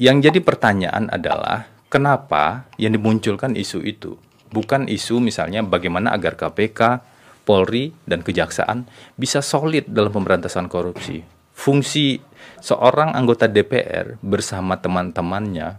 [0.00, 4.16] Yang jadi pertanyaan adalah kenapa yang dimunculkan isu itu
[4.50, 7.02] bukan isu misalnya bagaimana agar KPK
[7.46, 8.86] Polri dan Kejaksaan
[9.16, 12.16] bisa solid dalam pemberantasan korupsi fungsi
[12.64, 15.76] seorang anggota DPR bersama teman-temannya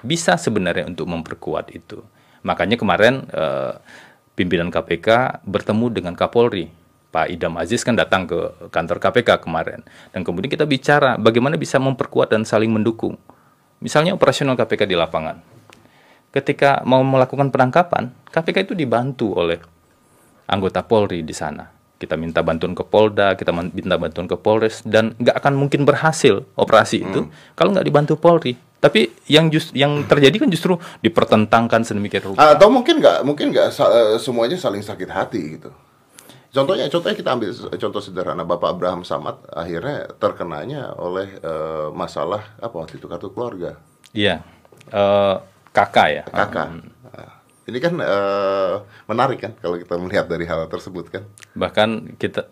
[0.00, 2.00] bisa sebenarnya untuk memperkuat itu.
[2.48, 3.76] Makanya kemarin eh,
[4.32, 6.72] pimpinan KPK bertemu dengan Kapolri.
[7.08, 9.80] Pak Idam Aziz kan datang ke kantor KPK kemarin.
[10.12, 13.16] Dan kemudian kita bicara bagaimana bisa memperkuat dan saling mendukung.
[13.80, 15.57] Misalnya operasional KPK di lapangan.
[16.28, 19.56] Ketika mau melakukan penangkapan, KPK itu dibantu oleh
[20.44, 21.64] anggota Polri di sana.
[21.98, 26.46] Kita minta bantuan ke Polda, kita minta bantuan ke Polres, dan nggak akan mungkin berhasil
[26.54, 27.26] operasi itu
[27.58, 28.54] kalau nggak dibantu Polri.
[28.78, 32.54] Tapi yang just, yang terjadi kan justru dipertentangkan sedemikian rupa.
[32.54, 35.74] Atau mungkin nggak mungkin nggak eh, semuanya saling sakit hati gitu.
[36.54, 42.72] Contohnya contohnya kita ambil contoh sederhana Bapak Abraham Samad akhirnya terkenanya oleh eh, masalah apa
[42.78, 43.76] waktu itu kartu keluarga
[44.16, 44.40] Iya,
[44.88, 45.36] Eh,
[45.78, 46.22] kakak ya.
[46.26, 46.66] kakak.
[46.74, 47.32] Nah,
[47.68, 51.22] Ini kan eh, menarik kan kalau kita melihat dari hal tersebut kan.
[51.52, 52.48] Bahkan kita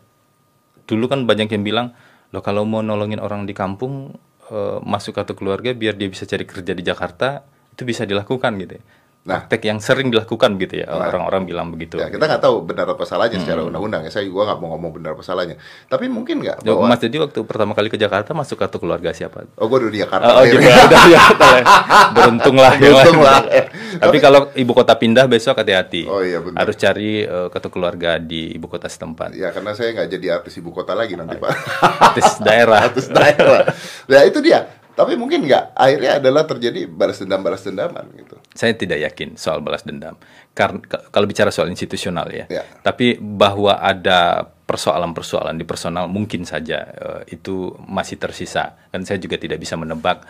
[0.85, 1.87] dulu kan banyak yang bilang,
[2.31, 4.13] loh kalau mau nolongin orang di kampung
[4.53, 8.77] eh, masuk kartu keluarga biar dia bisa cari kerja di Jakarta itu bisa dilakukan gitu.
[8.77, 8.83] ya.
[9.27, 9.43] Nah.
[9.43, 11.99] Praktek yang sering dilakukan gitu ya orang-orang bilang begitu.
[11.99, 14.11] Ya, kita nggak tahu benar apa salahnya secara undang-undang ya.
[14.15, 15.59] Saya gua nggak mau ngomong benar apa salahnya.
[15.91, 19.11] Tapi mungkin nggak Ya, bahwa Mas jadi waktu pertama kali ke Jakarta masuk kartu keluarga
[19.11, 19.51] siapa?
[19.59, 20.31] oh gua udah di Jakarta.
[20.31, 21.23] Oh, oh juga udah ya,
[22.17, 22.73] beruntung lah.
[22.79, 23.41] Beruntung lah.
[24.07, 26.07] Tapi kalau ibu kota pindah besok hati-hati.
[26.07, 26.63] Oh, iya, benar.
[26.63, 29.35] Harus cari eh, kartu keluarga di ibu kota setempat.
[29.35, 31.51] Ya karena saya nggak jadi artis ibu kota lagi nanti Pak.
[32.15, 32.79] Artis daerah.
[32.87, 33.67] artis daerah.
[34.07, 34.86] Nah itu dia.
[34.97, 38.41] Tapi mungkin nggak akhirnya adalah terjadi balas dendam balas dendaman gitu.
[38.57, 40.17] Saya tidak yakin soal balas dendam.
[40.57, 42.49] Karena kalau bicara soal institusional ya.
[42.49, 42.65] Ya.
[42.81, 48.73] Tapi bahwa ada persoalan-persoalan di personal mungkin saja eh, itu masih tersisa.
[48.89, 50.25] Dan saya juga tidak bisa menebak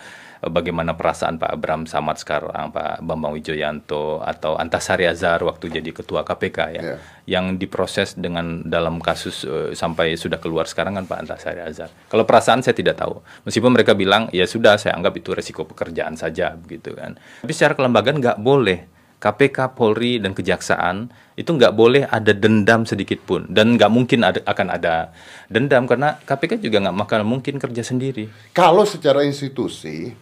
[0.45, 6.27] bagaimana perasaan Pak Abram Samad sekarang, Pak Bambang Wijoyanto atau Antasari Azhar waktu jadi ketua
[6.27, 6.83] KPK ya.
[6.83, 6.97] Ya.
[7.27, 11.91] Yang diproses dengan dalam kasus eh, sampai sudah keluar sekarang kan Pak Antasari Azhar.
[12.07, 13.19] Kalau perasaan saya tidak tahu.
[13.49, 17.19] Meskipun mereka bilang ya sudah saya anggap itu resiko pekerjaan saja begitu kan.
[17.43, 23.21] Tapi secara kelembagaan nggak boleh KPK, Polri, dan Kejaksaan itu nggak boleh ada dendam sedikit
[23.25, 25.13] pun dan nggak mungkin ada, akan ada
[25.49, 28.29] dendam karena KPK juga nggak bakal mungkin kerja sendiri.
[28.53, 30.13] Kalau secara institusi,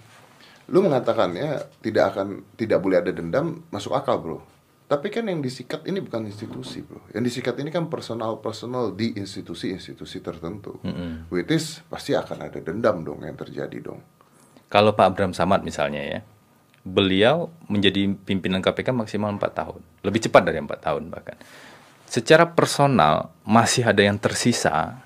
[0.69, 4.39] lu mengatakannya tidak akan tidak boleh ada dendam masuk akal bro.
[4.85, 7.01] Tapi kan yang disikat ini bukan institusi bro.
[7.13, 10.77] Yang disikat ini kan personal personal di institusi-institusi tertentu.
[11.33, 14.01] Which is pasti akan ada dendam dong yang terjadi dong.
[14.69, 16.21] Kalau Pak Abram Samad misalnya ya,
[16.85, 21.37] beliau menjadi pimpinan KPK maksimal 4 tahun, lebih cepat dari empat tahun bahkan.
[22.05, 25.04] Secara personal masih ada yang tersisa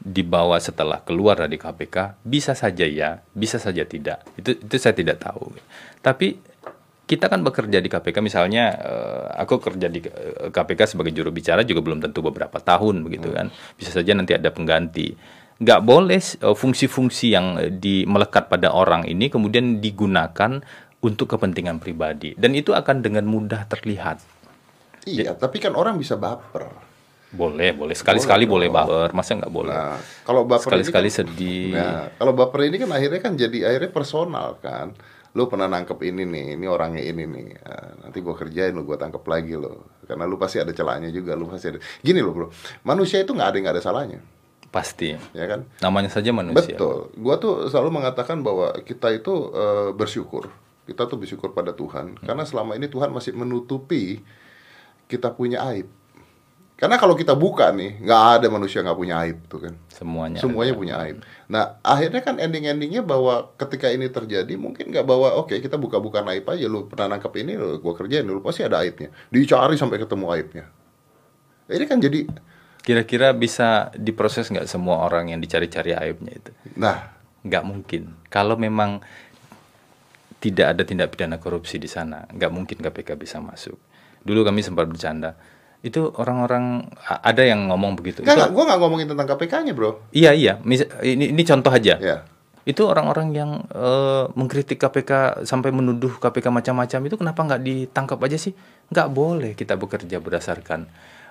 [0.00, 4.24] di bawah setelah keluar dari KPK, bisa saja ya, bisa saja tidak.
[4.34, 5.52] Itu itu saya tidak tahu.
[6.00, 6.40] Tapi
[7.04, 11.66] kita kan bekerja di KPK misalnya eh, aku kerja di eh, KPK sebagai juru bicara
[11.68, 13.52] juga belum tentu beberapa tahun begitu kan.
[13.76, 15.12] Bisa saja nanti ada pengganti.
[15.60, 20.64] Nggak boleh eh, fungsi-fungsi yang eh, di melekat pada orang ini kemudian digunakan
[21.04, 24.20] untuk kepentingan pribadi dan itu akan dengan mudah terlihat.
[25.08, 26.89] Iya, tapi kan orang bisa baper.
[27.30, 28.76] Boleh, boleh sekali-sekali boleh, dong.
[28.90, 29.70] baper, masa nggak boleh?
[29.70, 31.70] Nah, kalau baper Sekali-sekali ini kan, sedih.
[31.78, 34.90] Nah, kalau baper ini kan akhirnya kan jadi akhirnya personal kan.
[35.30, 37.48] Lu pernah nangkep ini nih, ini orangnya ini nih.
[37.62, 39.94] Nah, nanti gua kerjain lu, gua tangkep lagi lo.
[40.02, 41.78] Karena lu pasti ada celahnya juga, lu pasti ada.
[42.02, 42.46] Gini loh, Bro.
[42.82, 44.18] Manusia itu nggak ada yang nggak ada salahnya,
[44.74, 45.14] Pasti.
[45.14, 45.70] ya kan?
[45.78, 46.74] Namanya saja manusia.
[46.74, 47.14] Betul.
[47.14, 50.50] Gua tuh selalu mengatakan bahwa kita itu eh, bersyukur.
[50.82, 54.26] Kita tuh bersyukur pada Tuhan karena selama ini Tuhan masih menutupi
[55.06, 55.86] kita punya aib.
[56.80, 59.74] Karena kalau kita buka nih, nggak ada manusia nggak punya aib tuh kan.
[59.92, 60.40] Semuanya.
[60.40, 61.20] Semuanya punya aib.
[61.44, 66.48] Nah, akhirnya kan ending-endingnya bahwa ketika ini terjadi, mungkin nggak bahwa oke kita buka-buka aib
[66.48, 69.12] aja, lu pernah nangkep ini, lu gua kerjain, lu pasti ada aibnya.
[69.28, 70.64] Dicari sampai ketemu aibnya.
[71.68, 72.24] Ini kan jadi,
[72.80, 76.50] Kira-kira bisa diproses nggak semua orang yang dicari-cari aibnya itu?
[76.80, 77.12] nah,
[77.44, 78.02] Nggak mungkin.
[78.32, 79.04] Kalau memang
[80.40, 83.76] tidak ada tindak pidana korupsi di sana, nggak mungkin KPK bisa masuk.
[84.24, 85.36] Dulu kami sempat bercanda.
[85.80, 88.20] Itu orang-orang ada yang ngomong begitu.
[88.20, 89.90] nggak, Itu- nggak, gua nggak ngomongin tentang KPK-nya bro.
[90.12, 91.96] Iya iya, Mis- ini, ini contoh aja.
[91.96, 92.16] Ya,
[92.68, 98.36] Itu orang-orang yang eh, mengkritik KPK sampai menuduh KPK macam-macam itu kenapa nggak ditangkap aja
[98.36, 98.52] sih?
[98.92, 100.84] Nggak boleh kita bekerja berdasarkan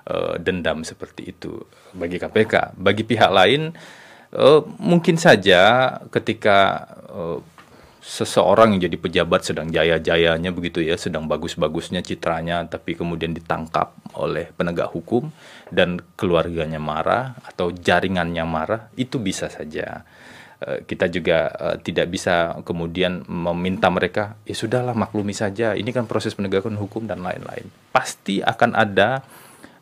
[0.09, 1.61] eh, dendam seperti itu
[1.93, 2.73] bagi KPK.
[2.73, 3.77] Bagi pihak lain
[4.33, 7.37] eh, mungkin saja ketika eh,
[8.09, 14.49] seseorang yang jadi pejabat sedang jaya-jayanya begitu ya, sedang bagus-bagusnya citranya, tapi kemudian ditangkap oleh
[14.57, 15.29] penegak hukum
[15.69, 20.01] dan keluarganya marah atau jaringannya marah, itu bisa saja.
[20.57, 26.09] Eh, Kita juga eh, tidak bisa kemudian meminta mereka, ya sudahlah maklumi saja, ini kan
[26.09, 27.69] proses penegakan hukum dan lain-lain.
[27.93, 29.21] Pasti akan ada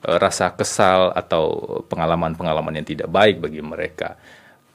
[0.04, 4.20] eh, rasa kesal atau pengalaman-pengalaman yang tidak baik bagi mereka.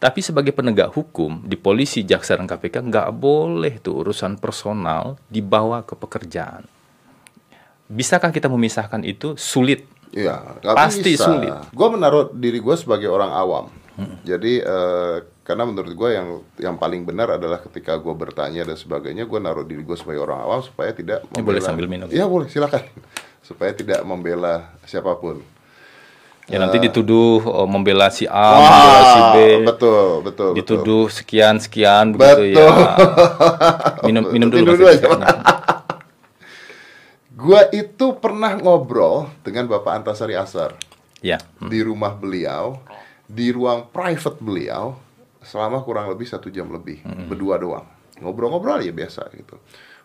[0.02, 5.86] Tapi sebagai penegak hukum di polisi, jaksa dan KPK nggak boleh tuh urusan personal dibawa
[5.86, 6.66] ke pekerjaan.
[7.86, 9.38] Bisakah kita memisahkan itu?
[9.38, 9.86] Sulit.
[10.10, 11.30] Iya, Pasti bisa.
[11.30, 11.54] sulit.
[11.70, 13.70] Gue menaruh diri gue sebagai orang awam.
[14.26, 19.22] Jadi eh, karena menurut gue yang yang paling benar adalah ketika gue bertanya dan sebagainya,
[19.22, 22.10] gue naruh diri gue sebagai orang awam supaya tidak Ini boleh sambil minum.
[22.10, 22.82] Iya boleh, silakan.
[23.46, 25.38] supaya tidak membela siapa pun.
[26.52, 30.50] Ya nanti dituduh oh, membela si A, Wah, membela si B, betul, betul, betul.
[30.52, 32.68] dituduh sekian sekian begitu ya.
[34.06, 34.60] Minum minum dulu.
[34.60, 35.00] Minum Mas dulu Edi.
[35.00, 35.08] aja.
[37.32, 40.76] Gua itu pernah ngobrol dengan Bapak Antasari Asar
[41.24, 41.38] Ya.
[41.58, 42.82] di rumah beliau,
[43.24, 44.98] di ruang private beliau
[45.40, 47.86] selama kurang lebih satu jam lebih, berdua doang.
[48.20, 49.56] Ngobrol-ngobrol ya biasa gitu.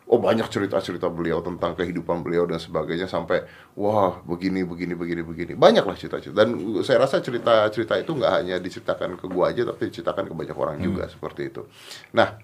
[0.08, 3.43] Oh banyak cerita-cerita beliau tentang kehidupan beliau dan sebagainya sampai
[3.76, 5.54] wah begini begini begini begini.
[5.60, 6.48] Banyak lah cerita-cerita.
[6.48, 10.56] Dan saya rasa cerita-cerita itu nggak hanya diceritakan ke gua aja tapi diceritakan ke banyak
[10.56, 11.67] orang juga seperti itu.
[12.15, 12.39] Nah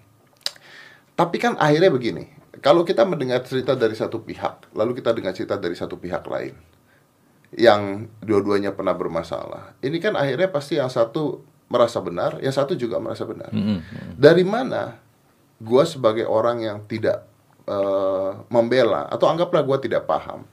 [1.14, 2.26] tapi kan akhirnya begini,
[2.58, 6.58] kalau kita mendengar cerita dari satu pihak, lalu kita dengar cerita dari satu pihak lain,
[7.54, 11.38] yang dua-duanya pernah bermasalah, ini kan akhirnya pasti yang satu
[11.70, 13.54] merasa benar, yang satu juga merasa benar.
[14.18, 14.98] Dari mana
[15.62, 17.30] gua sebagai orang yang tidak
[17.68, 20.44] eh, membela, atau anggaplah gua tidak paham,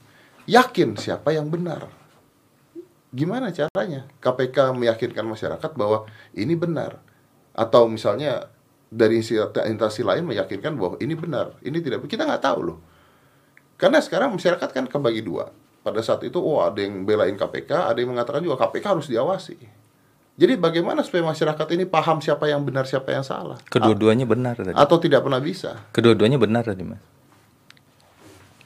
[0.48, 1.88] yakin siapa yang benar?
[3.12, 6.96] Gimana caranya KPK meyakinkan masyarakat bahwa ini benar?
[7.52, 8.48] Atau misalnya
[8.88, 12.04] dari instansi lain meyakinkan bahwa ini benar, ini tidak.
[12.08, 12.78] Kita nggak tahu loh.
[13.76, 15.52] Karena sekarang masyarakat kan kebagi dua.
[15.82, 19.81] Pada saat itu, oh ada yang belain KPK, ada yang mengatakan juga KPK harus diawasi.
[20.32, 23.60] Jadi bagaimana supaya masyarakat ini paham siapa yang benar, siapa yang salah?
[23.68, 24.72] Kedua-duanya benar tadi.
[24.72, 25.76] Atau tidak pernah bisa?
[25.92, 27.02] Kedua-duanya benar tadi, Mas.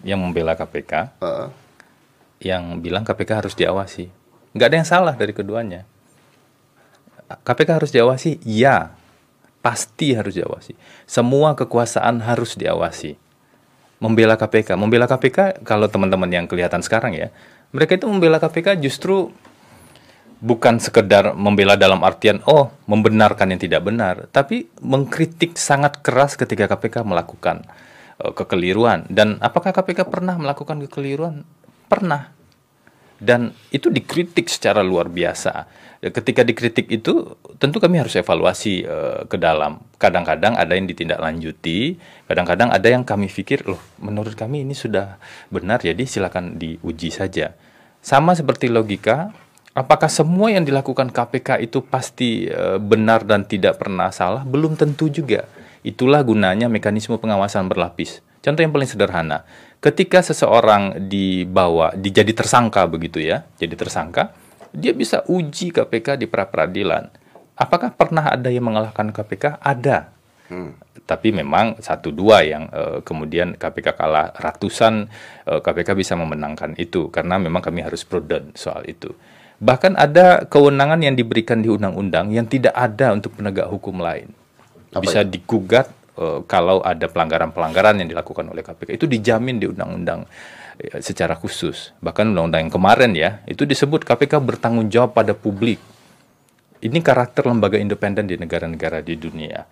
[0.06, 1.50] Yang membela KPK, Uh,
[2.38, 4.06] yang bilang KPK harus diawasi.
[4.54, 5.82] Nggak ada yang salah dari keduanya.
[7.26, 8.38] KPK harus diawasi?
[8.46, 8.94] Ya.
[9.58, 10.78] Pasti harus diawasi.
[11.10, 13.18] Semua kekuasaan harus diawasi.
[13.98, 14.78] Membela KPK.
[14.78, 17.34] Membela KPK, kalau teman-teman yang kelihatan sekarang ya,
[17.74, 19.34] mereka itu membela KPK justru
[20.46, 26.70] bukan sekedar membela dalam artian, oh, membenarkan yang tidak benar, tapi mengkritik sangat keras ketika
[26.70, 27.66] KPK melakukan
[28.22, 29.10] eh, kekeliruan.
[29.10, 31.42] Dan apakah KPK pernah melakukan kekeliruan?
[31.90, 32.36] Pernah
[33.16, 35.64] dan itu dikritik secara luar biasa.
[36.04, 39.80] Ketika dikritik itu, tentu kami harus evaluasi eh, ke dalam.
[39.96, 41.96] Kadang-kadang ada yang ditindaklanjuti,
[42.28, 45.16] kadang-kadang ada yang kami pikir, loh, menurut kami ini sudah
[45.48, 47.56] benar, jadi silakan diuji saja.
[48.04, 49.32] Sama seperti logika,
[49.76, 54.42] apakah semua yang dilakukan KPK itu pasti eh, benar dan tidak pernah salah?
[54.48, 55.44] Belum tentu juga.
[55.84, 58.24] Itulah gunanya mekanisme pengawasan berlapis.
[58.40, 59.44] Contoh yang paling sederhana,
[59.78, 64.34] ketika seseorang dibawa, dijadi tersangka begitu ya, jadi tersangka,
[64.70, 67.10] dia bisa uji KPK di pra peradilan.
[67.56, 69.62] Apakah pernah ada yang mengalahkan KPK?
[69.62, 70.10] Ada.
[71.06, 75.10] Tapi memang satu dua yang eh, kemudian KPK kalah ratusan
[75.46, 79.10] eh, KPK bisa memenangkan itu karena memang kami harus prudent soal itu.
[79.56, 84.28] Bahkan ada kewenangan yang diberikan di undang-undang yang tidak ada untuk penegak hukum lain.
[84.92, 85.88] Apa bisa digugat
[86.20, 90.28] eh, kalau ada pelanggaran-pelanggaran yang dilakukan oleh KPK itu dijamin di undang-undang
[90.76, 91.96] eh, secara khusus.
[92.04, 95.80] Bahkan undang-undang yang kemarin ya, itu disebut KPK bertanggung jawab pada publik.
[96.84, 99.64] Ini karakter lembaga independen di negara-negara di dunia.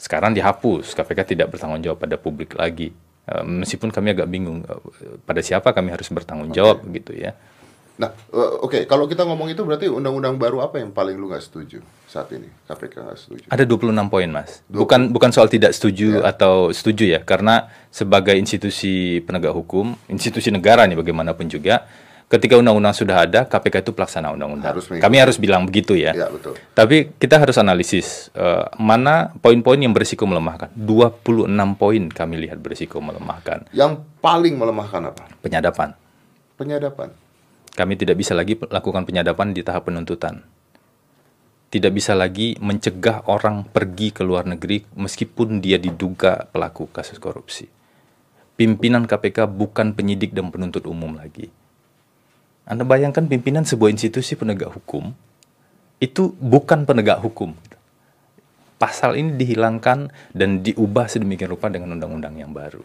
[0.00, 2.88] Sekarang dihapus, KPK tidak bertanggung jawab pada publik lagi.
[3.28, 4.64] Eh, meskipun kami agak bingung
[5.28, 7.36] pada siapa kami harus bertanggung jawab gitu ya.
[7.96, 11.44] Nah, eh, oke, kalau kita ngomong itu berarti undang-undang baru apa yang paling lu nggak
[11.44, 12.48] setuju saat ini?
[12.68, 13.44] KPK nggak setuju.
[13.50, 14.62] Ada 26 poin, Mas.
[14.70, 20.84] Bukan bukan soal tidak setuju atau setuju ya, karena sebagai institusi penegak hukum, institusi negara
[20.84, 21.84] nih bagaimanapun juga,
[22.26, 24.74] ketika undang-undang sudah ada, KPK itu pelaksana undang-undang.
[24.74, 24.90] Harus.
[24.90, 26.12] Kami harus bilang begitu ya.
[26.12, 26.58] Ya, betul.
[26.74, 30.74] Tapi kita harus analisis eh, mana poin-poin yang berisiko melemahkan.
[30.74, 31.46] 26
[31.78, 33.70] poin kami lihat berisiko melemahkan.
[33.70, 35.30] Yang paling melemahkan apa?
[35.42, 35.94] Penyadapan.
[36.58, 37.25] Penyadapan.
[37.76, 40.40] Kami tidak bisa lagi lakukan penyadapan di tahap penuntutan.
[41.68, 47.68] Tidak bisa lagi mencegah orang pergi ke luar negeri meskipun dia diduga pelaku kasus korupsi.
[48.56, 51.52] Pimpinan KPK bukan penyidik dan penuntut umum lagi.
[52.64, 55.12] Anda bayangkan pimpinan sebuah institusi penegak hukum
[56.00, 57.52] itu bukan penegak hukum.
[58.80, 62.84] Pasal ini dihilangkan dan diubah sedemikian rupa dengan undang-undang yang baru.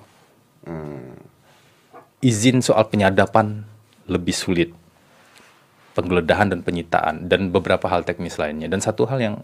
[2.19, 3.63] Izin soal penyadapan
[4.07, 4.80] lebih sulit
[5.91, 8.71] penggeledahan dan penyitaan dan beberapa hal teknis lainnya.
[8.71, 9.35] Dan satu hal yang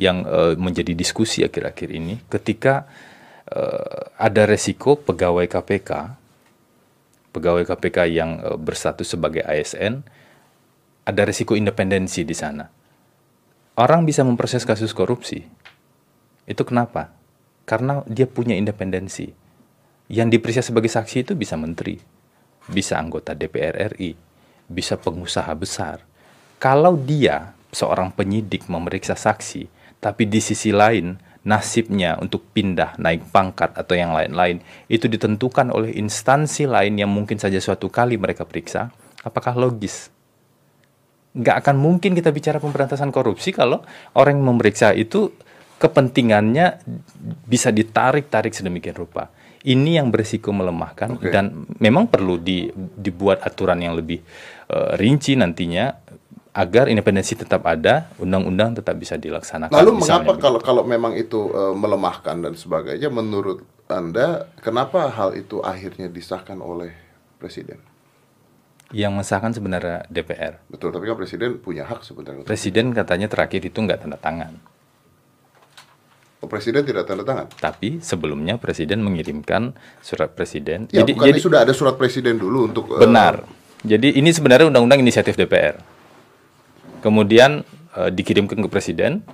[0.00, 2.88] yang eh, menjadi diskusi akhir-akhir ini ketika
[3.48, 5.90] eh, ada resiko pegawai KPK
[7.30, 10.02] pegawai KPK yang eh, berstatus sebagai ASN
[11.04, 12.68] ada resiko independensi di sana.
[13.80, 15.40] Orang bisa memproses kasus korupsi.
[16.44, 17.14] Itu kenapa?
[17.64, 19.30] Karena dia punya independensi.
[20.10, 22.20] Yang diperiksa sebagai saksi itu bisa menteri
[22.70, 24.14] bisa anggota DPR RI,
[24.70, 26.06] bisa pengusaha besar.
[26.62, 29.66] Kalau dia seorang penyidik memeriksa saksi,
[29.98, 35.96] tapi di sisi lain nasibnya untuk pindah, naik pangkat atau yang lain-lain itu ditentukan oleh
[35.98, 38.92] instansi lain yang mungkin saja suatu kali mereka periksa,
[39.26, 40.12] apakah logis?
[41.34, 43.82] Nggak akan mungkin kita bicara pemberantasan korupsi kalau
[44.14, 45.32] orang yang memeriksa itu
[45.80, 46.84] kepentingannya
[47.48, 49.32] bisa ditarik-tarik sedemikian rupa
[49.64, 51.28] ini yang berisiko melemahkan Oke.
[51.28, 54.24] dan memang perlu di- dibuat aturan yang lebih
[54.70, 55.90] eh, rinci nantinya
[56.50, 59.70] agar independensi tetap ada, undang-undang tetap bisa dilaksanakan.
[59.74, 65.34] Lalu misalnya mengapa kalau kalau memang itu eh, melemahkan dan sebagainya menurut Anda kenapa hal
[65.34, 66.94] itu akhirnya disahkan oleh
[67.38, 67.82] presiden?
[68.90, 70.58] yang mensahkan sebenarnya DPR.
[70.66, 72.42] Betul, tapi kan presiden punya hak sebenarnya.
[72.42, 74.58] Presiden katanya terakhir itu nggak tanda tangan,
[76.40, 77.52] Oh, presiden tidak tanda tangan.
[77.60, 80.88] tapi sebelumnya presiden mengirimkan surat presiden.
[80.88, 83.44] Ya, jadi, jadi sudah ada surat presiden dulu untuk eh, benar.
[83.80, 85.80] Jadi ini sebenarnya undang-undang inisiatif DPR.
[87.00, 87.64] Kemudian
[87.96, 89.24] eh, dikirimkan ke presiden,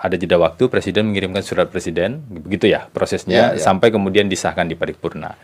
[0.00, 3.62] ada jeda waktu presiden mengirimkan surat presiden, begitu ya prosesnya Ya, ya.
[3.62, 5.38] sampai kemudian disahkan di paripurna.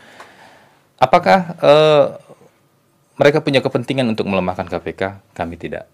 [0.98, 2.06] Apakah eh,
[3.16, 5.22] mereka punya kepentingan untuk melemahkan KPK?
[5.36, 5.86] Kami tidak.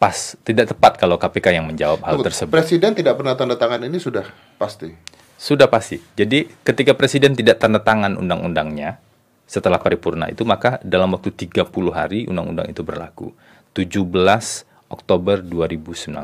[0.00, 2.52] Pas, tidak tepat kalau KPK yang menjawab hal Tunggu, tersebut.
[2.56, 4.24] Presiden tidak pernah tanda tangan ini sudah
[4.56, 4.88] pasti.
[5.36, 6.00] Sudah pasti.
[6.16, 8.96] Jadi ketika presiden tidak tanda tangan undang-undangnya
[9.50, 13.34] setelah paripurna itu maka dalam waktu 30 hari undang-undang itu berlaku.
[13.74, 14.06] 17
[14.86, 16.14] Oktober 2019.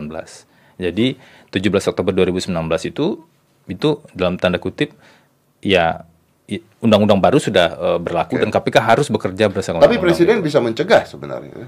[0.78, 1.18] Jadi
[1.50, 2.54] 17 Oktober 2019
[2.86, 3.06] itu
[3.66, 4.94] itu dalam tanda kutip
[5.58, 6.06] ya
[6.78, 10.46] undang-undang baru sudah eh, berlaku dan KPK harus bekerja berdasarkan Tapi undang-undang presiden itu.
[10.46, 11.66] bisa mencegah sebenarnya.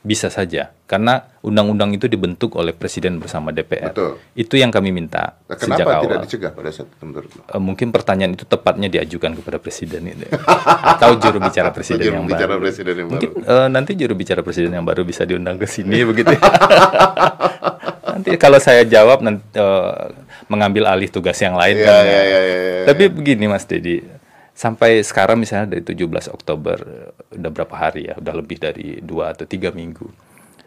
[0.00, 3.92] Bisa saja karena undang-undang itu dibentuk oleh presiden bersama DPR.
[3.92, 4.16] Betul.
[4.32, 6.02] Itu yang kami minta Nah, sejak Kenapa awal.
[6.02, 7.30] tidak dicegah pada saat itu menurut?
[7.36, 12.26] Eh, mungkin pertanyaan itu tepatnya diajukan kepada presiden itu atau juru bicara presiden Juru yang
[12.26, 12.62] bicara baru.
[12.62, 16.32] presiden yang mungkin eh, nanti juru bicara presiden yang baru bisa diundang ke sini begitu.
[16.32, 16.40] ya.
[18.10, 19.92] nanti kalau saya jawab nanti eh,
[20.46, 22.02] mengambil alih tugas yang lain Iya, kan.
[22.02, 22.84] iya, iya, iya, iya.
[22.84, 24.00] Tapi begini Mas Dedi,
[24.60, 26.76] sampai sekarang misalnya dari 17 Oktober
[27.32, 28.20] udah berapa hari ya?
[28.20, 30.04] Udah lebih dari dua atau tiga minggu.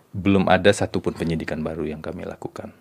[0.10, 2.74] Belum ada satupun penyidikan baru yang kami lakukan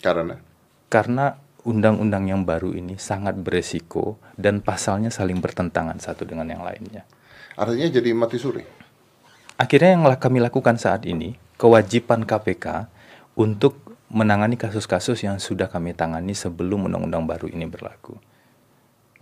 [0.00, 0.40] Karena
[0.88, 7.04] karena undang-undang yang baru ini sangat beresiko dan pasalnya saling bertentangan satu dengan yang lainnya.
[7.54, 8.64] artinya jadi mati suri.
[9.54, 12.90] Akhirnya yang kami lakukan saat ini, kewajiban KPK
[13.38, 13.78] untuk
[14.10, 18.18] menangani kasus-kasus yang sudah kami tangani sebelum undang-undang baru ini berlaku.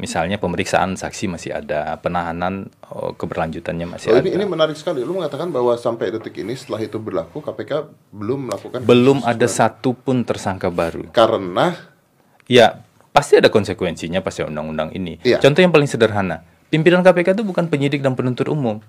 [0.03, 4.27] Misalnya pemeriksaan saksi masih ada, penahanan oh, keberlanjutannya masih Oh, ada.
[4.27, 5.07] ini ini menarik sekali.
[5.07, 9.95] Lu mengatakan bahwa sampai detik ini setelah itu berlaku KPK belum melakukan Belum ada satu
[9.95, 11.07] pun tersangka baru.
[11.15, 11.79] karena
[12.51, 12.83] Ya,
[13.15, 15.23] pasti ada konsekuensinya pasti undang-undang ini.
[15.23, 15.39] Iya.
[15.39, 16.43] Contoh yang paling sederhana,
[16.75, 18.83] pimpinan KPK itu bukan penyidik dan penuntut umum.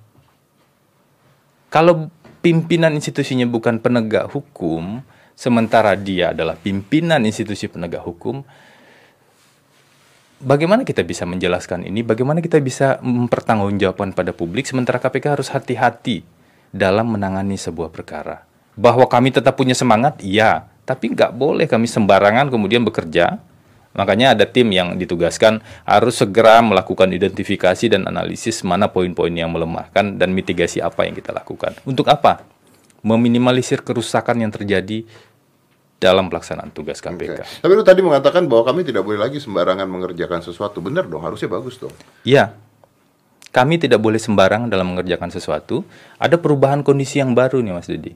[1.69, 2.09] Kalau
[2.41, 5.05] pimpinan institusinya bukan penegak hukum,
[5.37, 8.41] sementara dia adalah pimpinan institusi penegak hukum,
[10.43, 12.03] bagaimana kita bisa menjelaskan ini?
[12.03, 16.27] Bagaimana kita bisa mempertanggungjawabkan pada publik sementara KPK harus hati-hati
[16.69, 18.43] dalam menangani sebuah perkara.
[18.75, 23.39] Bahwa kami tetap punya semangat, iya, tapi nggak boleh kami sembarangan kemudian bekerja.
[23.93, 30.17] Makanya ada tim yang ditugaskan harus segera melakukan identifikasi dan analisis mana poin-poin yang melemahkan
[30.17, 31.77] dan mitigasi apa yang kita lakukan.
[31.85, 32.41] Untuk apa?
[33.05, 35.05] Meminimalisir kerusakan yang terjadi
[36.03, 37.39] dalam pelaksanaan tugas KPK.
[37.39, 37.47] Oke.
[37.63, 40.83] Tapi lu tadi mengatakan bahwa kami tidak boleh lagi sembarangan mengerjakan sesuatu.
[40.83, 41.95] Benar dong, harusnya bagus dong.
[42.27, 42.51] Iya.
[43.53, 45.87] Kami tidak boleh sembarang dalam mengerjakan sesuatu.
[46.19, 48.11] Ada perubahan kondisi yang baru nih Mas Dedi.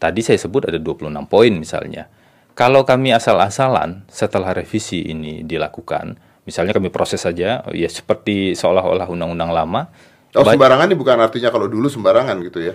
[0.00, 2.08] Tadi saya sebut ada 26 poin misalnya.
[2.56, 6.16] Kalau kami asal-asalan setelah revisi ini dilakukan,
[6.48, 9.92] misalnya kami proses saja ya seperti seolah-olah undang-undang lama.
[10.32, 12.74] Oh, ba- sembarangan ini bukan artinya kalau dulu sembarangan gitu ya.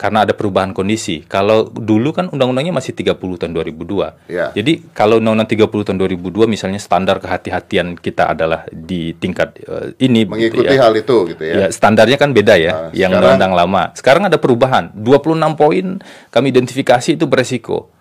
[0.00, 1.28] Karena ada perubahan kondisi.
[1.28, 4.32] Kalau dulu kan undang-undangnya masih 30 tahun 2002.
[4.32, 4.48] Ya.
[4.56, 10.24] Jadi kalau undang-undang 30 tahun 2002 misalnya standar kehati-hatian kita adalah di tingkat eh, ini
[10.24, 10.88] begitu Mengikuti ya.
[10.88, 11.54] hal itu gitu ya.
[11.54, 13.82] Ya, standarnya kan beda ya, Nah, yang sekarang- undang-undang lama.
[13.92, 14.88] Sekarang ada perubahan.
[14.96, 15.86] 26 poin
[16.32, 17.92] kami identifikasi itu beresiko.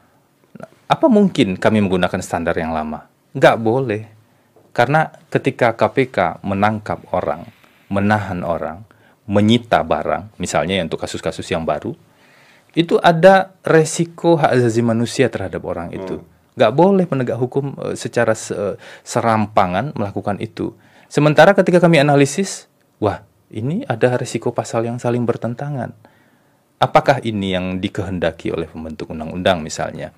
[0.56, 3.12] Nah, Apa mungkin kami menggunakan standar yang lama?
[3.36, 4.04] Nggak boleh.
[4.72, 7.44] Karena ketika KPK menangkap orang,
[7.92, 8.88] menahan orang,
[9.30, 11.94] menyita barang, misalnya untuk kasus-kasus yang baru,
[12.74, 16.26] itu ada resiko hak asasi manusia terhadap orang itu.
[16.58, 18.76] Nggak boleh penegak hukum eh, secara se-
[19.06, 20.74] serampangan melakukan itu.
[21.06, 22.66] Sementara ketika kami analisis,
[22.98, 23.22] wah
[23.54, 25.94] ini ada resiko pasal yang saling bertentangan.
[26.82, 30.10] Apakah ini yang dikehendaki oleh pembentuk undang-undang misalnya?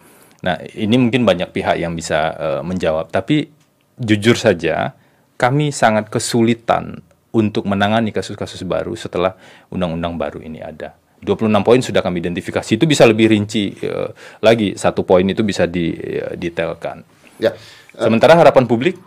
[0.42, 3.52] Nah ini mungkin banyak pihak yang bisa eh, menjawab, tapi
[4.00, 4.96] jujur saja
[5.36, 9.36] kami sangat kesulitan untuk menangani kasus-kasus baru setelah
[9.72, 10.96] undang-undang baru ini ada.
[11.22, 14.10] 26 poin sudah kami identifikasi itu bisa lebih rinci eh,
[14.42, 17.06] lagi satu poin itu bisa didetailkan.
[17.38, 17.54] Ya.
[17.94, 18.98] Sementara harapan publik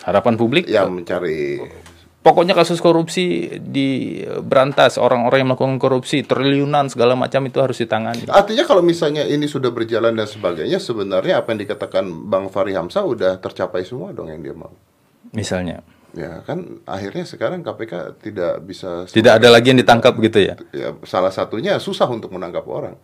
[0.00, 1.60] harapan publik Yang mencari
[2.20, 8.28] pokoknya kasus korupsi di berantas orang-orang yang melakukan korupsi triliunan segala macam itu harus ditangani.
[8.28, 13.04] Artinya kalau misalnya ini sudah berjalan dan sebagainya, sebenarnya apa yang dikatakan Bang Fahri Hamzah
[13.04, 14.72] udah tercapai semua dong yang dia mau.
[15.32, 15.80] Misalnya
[16.10, 20.54] Ya kan akhirnya sekarang KPK tidak bisa tidak ada lagi yang ditangkap gitu ya.
[20.74, 22.98] ya, salah satunya susah untuk menangkap orang.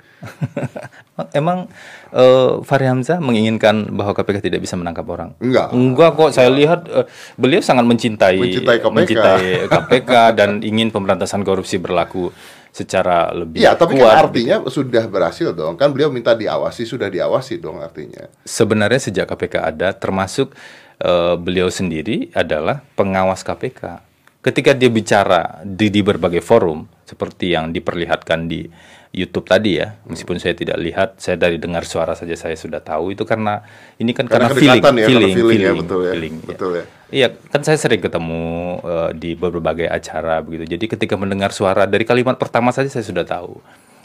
[1.38, 1.70] Emang
[2.10, 5.38] eh, Fahri Hamzah menginginkan bahwa KPK tidak bisa menangkap orang?
[5.38, 5.70] Enggak.
[5.70, 7.06] Enggak kok, saya lihat eh,
[7.38, 8.92] beliau sangat mencintai Mencintai KPK.
[8.92, 12.34] mencintai KPK dan ingin pemberantasan korupsi berlaku
[12.76, 14.04] secara lebih Iya, tapi kuat.
[14.12, 15.80] kan artinya sudah berhasil dong.
[15.80, 18.28] Kan beliau minta diawasi, sudah diawasi dong artinya.
[18.44, 20.52] Sebenarnya sejak KPK ada, termasuk
[21.00, 24.04] eh, beliau sendiri adalah pengawas KPK.
[24.46, 28.70] Ketika dia bicara di, di berbagai forum, seperti yang diperlihatkan di
[29.16, 33.16] YouTube tadi ya, meskipun saya tidak lihat, saya dari dengar suara saja saya sudah tahu
[33.16, 33.64] itu karena
[33.96, 36.12] ini kan Karena karena, feeling, kedekatan ya, karena feeling, feeling ya, betul ya.
[36.12, 36.46] feeling, ya.
[36.46, 36.84] Betul ya.
[37.06, 38.44] Iya, kan saya sering ketemu
[38.84, 40.64] eh, di berbagai acara begitu.
[40.68, 43.56] Jadi ketika mendengar suara dari kalimat pertama saja saya sudah tahu.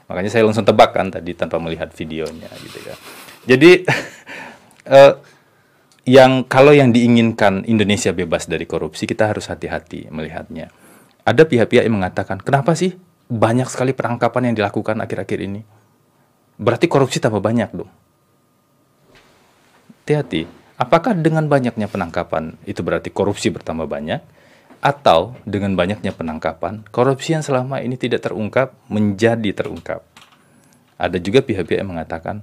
[0.08, 2.96] Makanya saya langsung tebak kan tadi tanpa melihat videonya gitu ya.
[3.52, 3.72] Jadi
[4.96, 5.14] eh,
[6.08, 10.74] yang kalau yang diinginkan Indonesia bebas dari korupsi kita harus hati-hati melihatnya.
[11.22, 12.98] Ada pihak-pihak yang mengatakan, kenapa sih
[13.30, 15.62] banyak sekali penangkapan yang dilakukan akhir-akhir ini?
[16.58, 17.92] Berarti korupsi tambah banyak dong.
[20.02, 20.50] Hati-hati.
[20.82, 24.22] Apakah dengan banyaknya penangkapan itu berarti korupsi bertambah banyak?
[24.82, 30.02] Atau dengan banyaknya penangkapan, korupsi yang selama ini tidak terungkap menjadi terungkap?
[30.98, 32.42] Ada juga pihak-pihak yang mengatakan,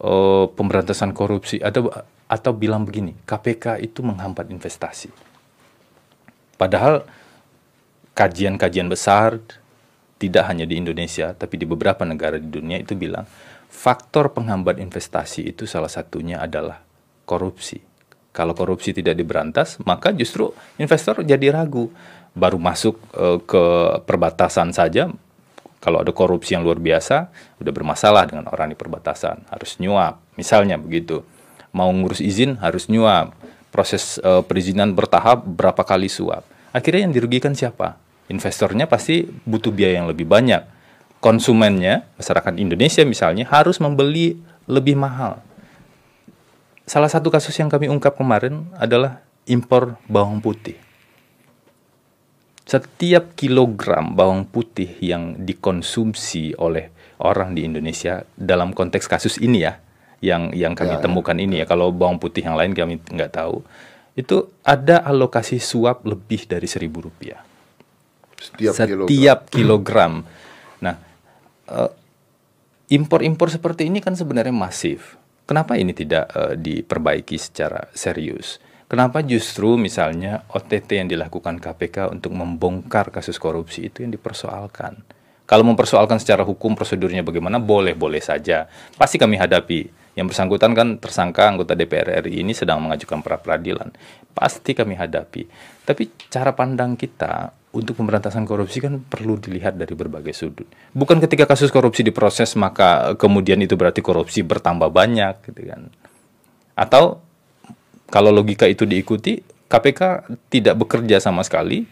[0.00, 1.92] oh, pemberantasan korupsi atau
[2.28, 5.12] atau bilang begini, KPK itu menghambat investasi.
[6.54, 7.04] Padahal
[8.14, 9.42] kajian-kajian besar
[10.16, 13.26] tidak hanya di Indonesia tapi di beberapa negara di dunia itu bilang
[13.66, 16.80] faktor penghambat investasi itu salah satunya adalah
[17.26, 17.82] korupsi.
[18.34, 21.90] Kalau korupsi tidak diberantas, maka justru investor jadi ragu.
[22.34, 23.64] Baru masuk e, ke
[24.02, 25.06] perbatasan saja,
[25.78, 27.30] kalau ada korupsi yang luar biasa,
[27.62, 31.22] udah bermasalah dengan orang di perbatasan, harus nyuap, misalnya begitu
[31.74, 33.34] mau ngurus izin harus nyuap.
[33.74, 36.46] Proses uh, perizinan bertahap berapa kali suap.
[36.70, 37.98] Akhirnya yang dirugikan siapa?
[38.30, 40.62] Investornya pasti butuh biaya yang lebih banyak.
[41.18, 44.38] Konsumennya, masyarakat Indonesia misalnya, harus membeli
[44.70, 45.42] lebih mahal.
[46.86, 50.76] Salah satu kasus yang kami ungkap kemarin adalah impor bawang putih.
[52.64, 56.88] Setiap kilogram bawang putih yang dikonsumsi oleh
[57.20, 59.83] orang di Indonesia dalam konteks kasus ini ya,
[60.22, 61.02] yang yang kami ya, ya.
[61.02, 61.42] temukan ya.
[61.42, 61.66] ini ya.
[61.66, 63.64] Kalau bawang putih yang lain kami nggak tahu.
[64.14, 67.42] Itu ada alokasi suap lebih dari seribu rupiah.
[68.38, 69.50] Setiap, Setiap kilogram.
[69.50, 70.12] kilogram.
[70.84, 70.96] Nah,
[71.72, 71.90] uh,
[72.92, 75.18] impor-impor seperti ini kan sebenarnya masif.
[75.44, 78.62] Kenapa ini tidak uh, diperbaiki secara serius?
[78.84, 85.02] Kenapa justru misalnya OTT yang dilakukan KPK untuk membongkar kasus korupsi itu yang dipersoalkan?
[85.44, 88.64] Kalau mempersoalkan secara hukum prosedurnya bagaimana, boleh-boleh saja.
[88.96, 93.90] Pasti kami hadapi yang bersangkutan kan tersangka anggota DPR RI ini sedang mengajukan pra peradilan.
[94.30, 95.42] Pasti kami hadapi.
[95.82, 100.70] Tapi cara pandang kita untuk pemberantasan korupsi kan perlu dilihat dari berbagai sudut.
[100.94, 105.90] Bukan ketika kasus korupsi diproses maka kemudian itu berarti korupsi bertambah banyak gitu kan.
[106.78, 107.18] Atau
[108.06, 111.82] kalau logika itu diikuti, KPK tidak bekerja sama sekali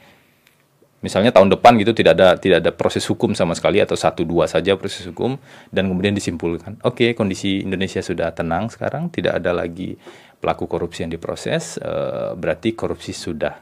[1.02, 4.48] misalnya tahun depan gitu tidak ada tidak ada proses hukum sama sekali atau satu dua
[4.48, 5.36] saja proses hukum
[5.68, 6.78] dan kemudian disimpulkan.
[6.86, 9.98] Oke okay, kondisi Indonesia sudah tenang sekarang tidak ada lagi
[10.38, 13.58] pelaku korupsi yang diproses uh, berarti korupsi sudah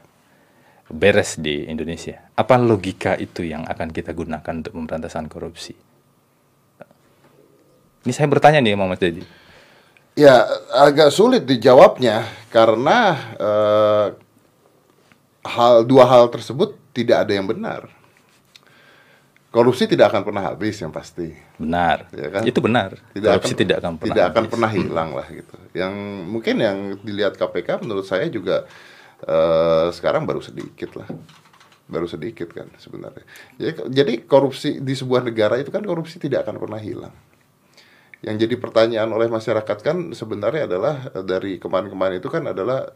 [0.87, 2.31] beres di Indonesia.
[2.37, 5.73] Apa logika itu yang akan kita gunakan untuk pemberantasan korupsi?
[8.01, 9.41] Ini saya bertanya nih Mas Dedi
[10.15, 10.43] ya
[10.75, 12.99] agak sulit dijawabnya karena
[13.39, 14.05] uh,
[15.45, 17.89] hal dua hal tersebut tidak ada yang benar.
[19.51, 21.27] Korupsi tidak akan pernah habis yang pasti.
[21.59, 22.07] Benar.
[22.15, 22.43] Ya kan?
[22.47, 22.95] Itu benar.
[23.11, 24.31] Tidak Korupsi akan, tidak akan pernah tidak habis.
[24.31, 25.55] akan pernah hilang lah gitu.
[25.75, 28.63] Yang mungkin yang dilihat KPK menurut saya juga
[29.27, 31.11] uh, sekarang baru sedikit lah.
[31.91, 33.27] Baru sedikit kan sebenarnya.
[33.59, 37.11] Jadi, jadi korupsi di sebuah negara itu kan korupsi tidak akan pernah hilang.
[38.23, 42.87] Yang jadi pertanyaan oleh masyarakat kan sebenarnya adalah dari kemarin-kemarin itu kan adalah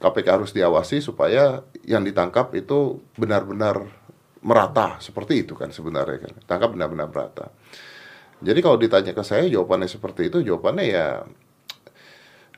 [0.00, 3.84] KPK harus diawasi supaya yang ditangkap itu benar-benar
[4.40, 7.52] merata seperti itu kan sebenarnya kan tangkap benar-benar merata
[8.40, 11.06] jadi kalau ditanya ke saya jawabannya seperti itu jawabannya ya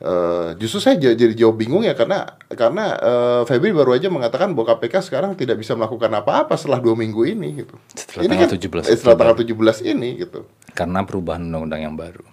[0.02, 4.74] Uh, justru saya jadi jauh bingung ya karena karena uh, Febri baru aja mengatakan bahwa
[4.74, 7.78] KPK sekarang tidak bisa melakukan apa-apa setelah dua minggu ini gitu.
[7.94, 10.50] Setelah ini tanggal kan, 17 eh, setelah tanggal 17 ini gitu.
[10.74, 12.26] Karena perubahan undang-undang yang baru.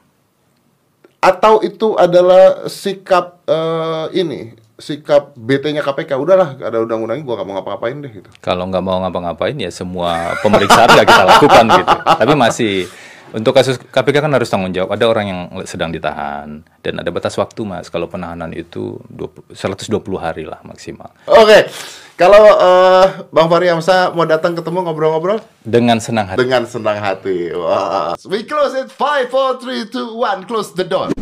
[1.21, 7.55] Atau itu adalah sikap uh, ini sikap BT-nya KPK udahlah ada undang-undangnya gua gak mau
[7.59, 8.29] ngapa-ngapain deh gitu.
[8.39, 11.95] Kalau nggak mau ngapa-ngapain ya semua pemeriksaan nggak kita lakukan gitu.
[12.25, 12.73] Tapi masih
[13.29, 14.95] untuk kasus KPK kan harus tanggung jawab.
[14.95, 17.91] Ada orang yang sedang ditahan dan ada batas waktu mas.
[17.93, 21.13] Kalau penahanan itu 20, 120 hari lah maksimal.
[21.29, 21.45] Oke.
[21.45, 21.61] Okay.
[22.19, 25.39] Kalau uh, Bang Fahri Hamzah mau datang ketemu ngobrol-ngobrol?
[25.63, 26.43] Dengan senang hati.
[26.43, 27.47] Dengan senang hati.
[27.55, 28.19] Wow.
[28.27, 28.91] We close it.
[28.91, 30.43] Five, four, three, two, one.
[30.43, 31.15] Close the door.